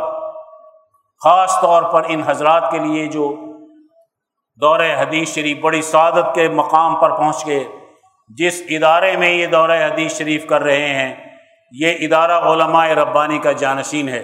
[1.24, 3.36] خاص طور پر ان حضرات کے لیے جو
[4.61, 7.63] دور حدیث شریف بڑی سعادت کے مقام پر پہنچ گئے
[8.28, 11.16] جس ادارے میں یہ دورہ حدیث شریف کر رہے ہیں،
[11.72, 14.24] یہ ادارہ علماء ربانی کا جانشین ہے۔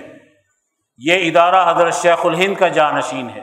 [0.98, 3.42] یہ ادارہ حضرت شیخ الہند کا جانشین ہے۔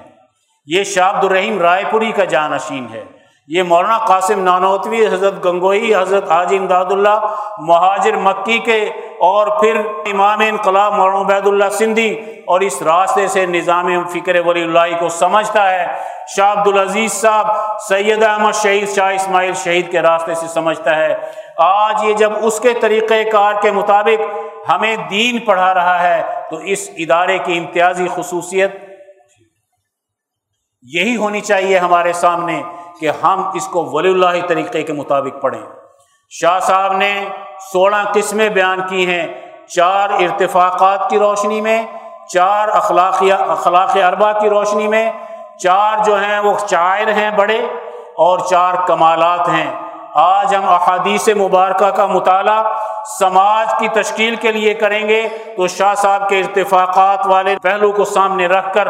[0.67, 3.05] یہ شاہ عبد الرحیم رائے پوری کا جانشین ہے۔
[3.53, 8.84] یہ مولانا قاسم نانوتوی، حضرت گنگوئی، حضرت حاجی امداد اللہ مہاجر مکی کے
[9.20, 9.76] اور پھر
[10.12, 15.09] امام انقلاب مولانا عبید اللہ سندھی اور اس راستے سے نظام فکر ولی اللہ کو
[15.09, 15.86] سمجھتا ہے۔
[16.36, 17.46] شاہ عبد العزیز صاحب،
[17.88, 21.14] سید احمد شہید شاہ اسماعیل شہید کے راستے سے سمجھتا ہے۔
[21.59, 24.38] آج یہ جب اس کے طریقہ کار کے مطابق
[24.68, 28.89] ہمیں دین پڑھا رہا ہے تو اس ادارے کی امتیازی خصوصیت
[30.83, 32.62] یہی ہونی چاہیے ہمارے سامنے
[33.01, 35.62] کہ ہم اس کو ولی اللہ طریقے کے مطابق پڑھیں۔
[36.31, 37.24] شاہ صاحب نے
[37.72, 39.26] سولہ قسمیں بیان کی ہیں،
[39.68, 41.83] چار ارتفاقات کی روشنی میں،
[42.28, 45.12] چار اخلاقی، اخلاق اربا کی روشنی میں،
[45.59, 47.59] چار جو ہیں وہ شاعر ہیں بڑے
[48.16, 49.70] اور چار کمالات ہیں۔
[50.14, 52.62] آج ہم احادیث مبارکہ کا مطالعہ
[53.18, 58.05] سماج کی تشکیل کے لیے کریں گے تو شاہ صاحب کے ارتفاقات والے پہلو کو
[58.05, 58.89] سامنے رکھ کر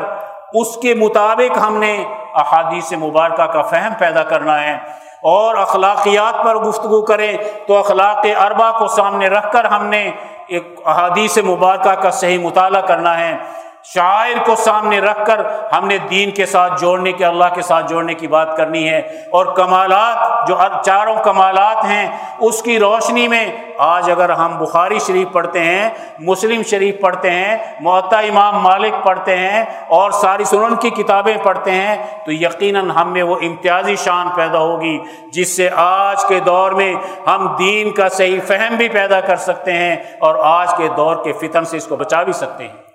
[0.52, 4.78] اس کے مطابق ہم نے احادیث مبارکہ کا فہم پیدا کرنا ہے
[5.22, 7.36] اور اخلاقیات پر گفتگو کریں
[7.66, 10.10] تو اخلاق اربا کو سامنے رکھ کر ہم نے
[10.48, 13.36] ایک احادیث مبارکہ کا صحیح مطالعہ کرنا ہے۔
[13.84, 15.40] شاعر کو سامنے رکھ کر
[15.72, 18.98] ہم نے دین کے ساتھ جوڑنے کے، اللہ کے ساتھ جوڑنے کی بات کرنی ہے۔
[19.30, 25.32] اور کمالات جو چاروں کمالات ہیں، اس کی روشنی میں آج اگر ہم بخاری شریف
[25.32, 30.90] پڑھتے ہیں، مسلم شریف پڑھتے ہیں معطا امام مالک پڑھتے ہیں اور ساری سنن کی
[30.90, 34.98] کتابیں پڑھتے ہیں، تو یقیناً ہم میں وہ امتیازی شان پیدا ہوگی،
[35.32, 36.94] جس سے آج کے دور میں
[37.26, 41.32] ہم دین کا صحیح فہم بھی پیدا کر سکتے ہیں اور آج کے دور کے
[41.32, 42.89] فتن سے اس کو بچا بھی سکتے ہیں۔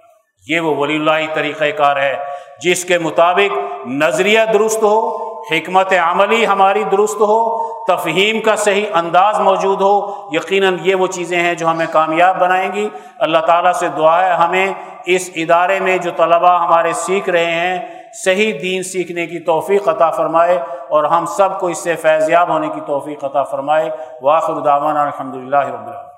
[0.48, 2.16] یہ وہ ولی اللہ طریقۂ کار ہے،
[2.62, 9.40] جس کے مطابق نظریہ درست ہو، حکمت عملی ہماری درست ہو، تفہیم کا صحیح انداز
[9.40, 12.90] موجود ہو، یقیناً یہ وہ چیزیں ہیں جو ہمیں کامیاب بنائیں گی۔
[13.20, 14.74] اللہ تعالیٰ سے دعا ہے ہمیں
[15.06, 17.80] اس ادارے میں جو طلباء ہمارے سیکھ رہے ہیں،
[18.14, 22.68] صحیح دین سیکھنے کی توفیق عطا فرمائے اور ہم سب کو اس سے فیضیاب ہونے
[22.76, 23.90] کی توفیق عطا فرمائے۔
[24.22, 26.15] واخر دعوانا الحمد للہ رب اللہ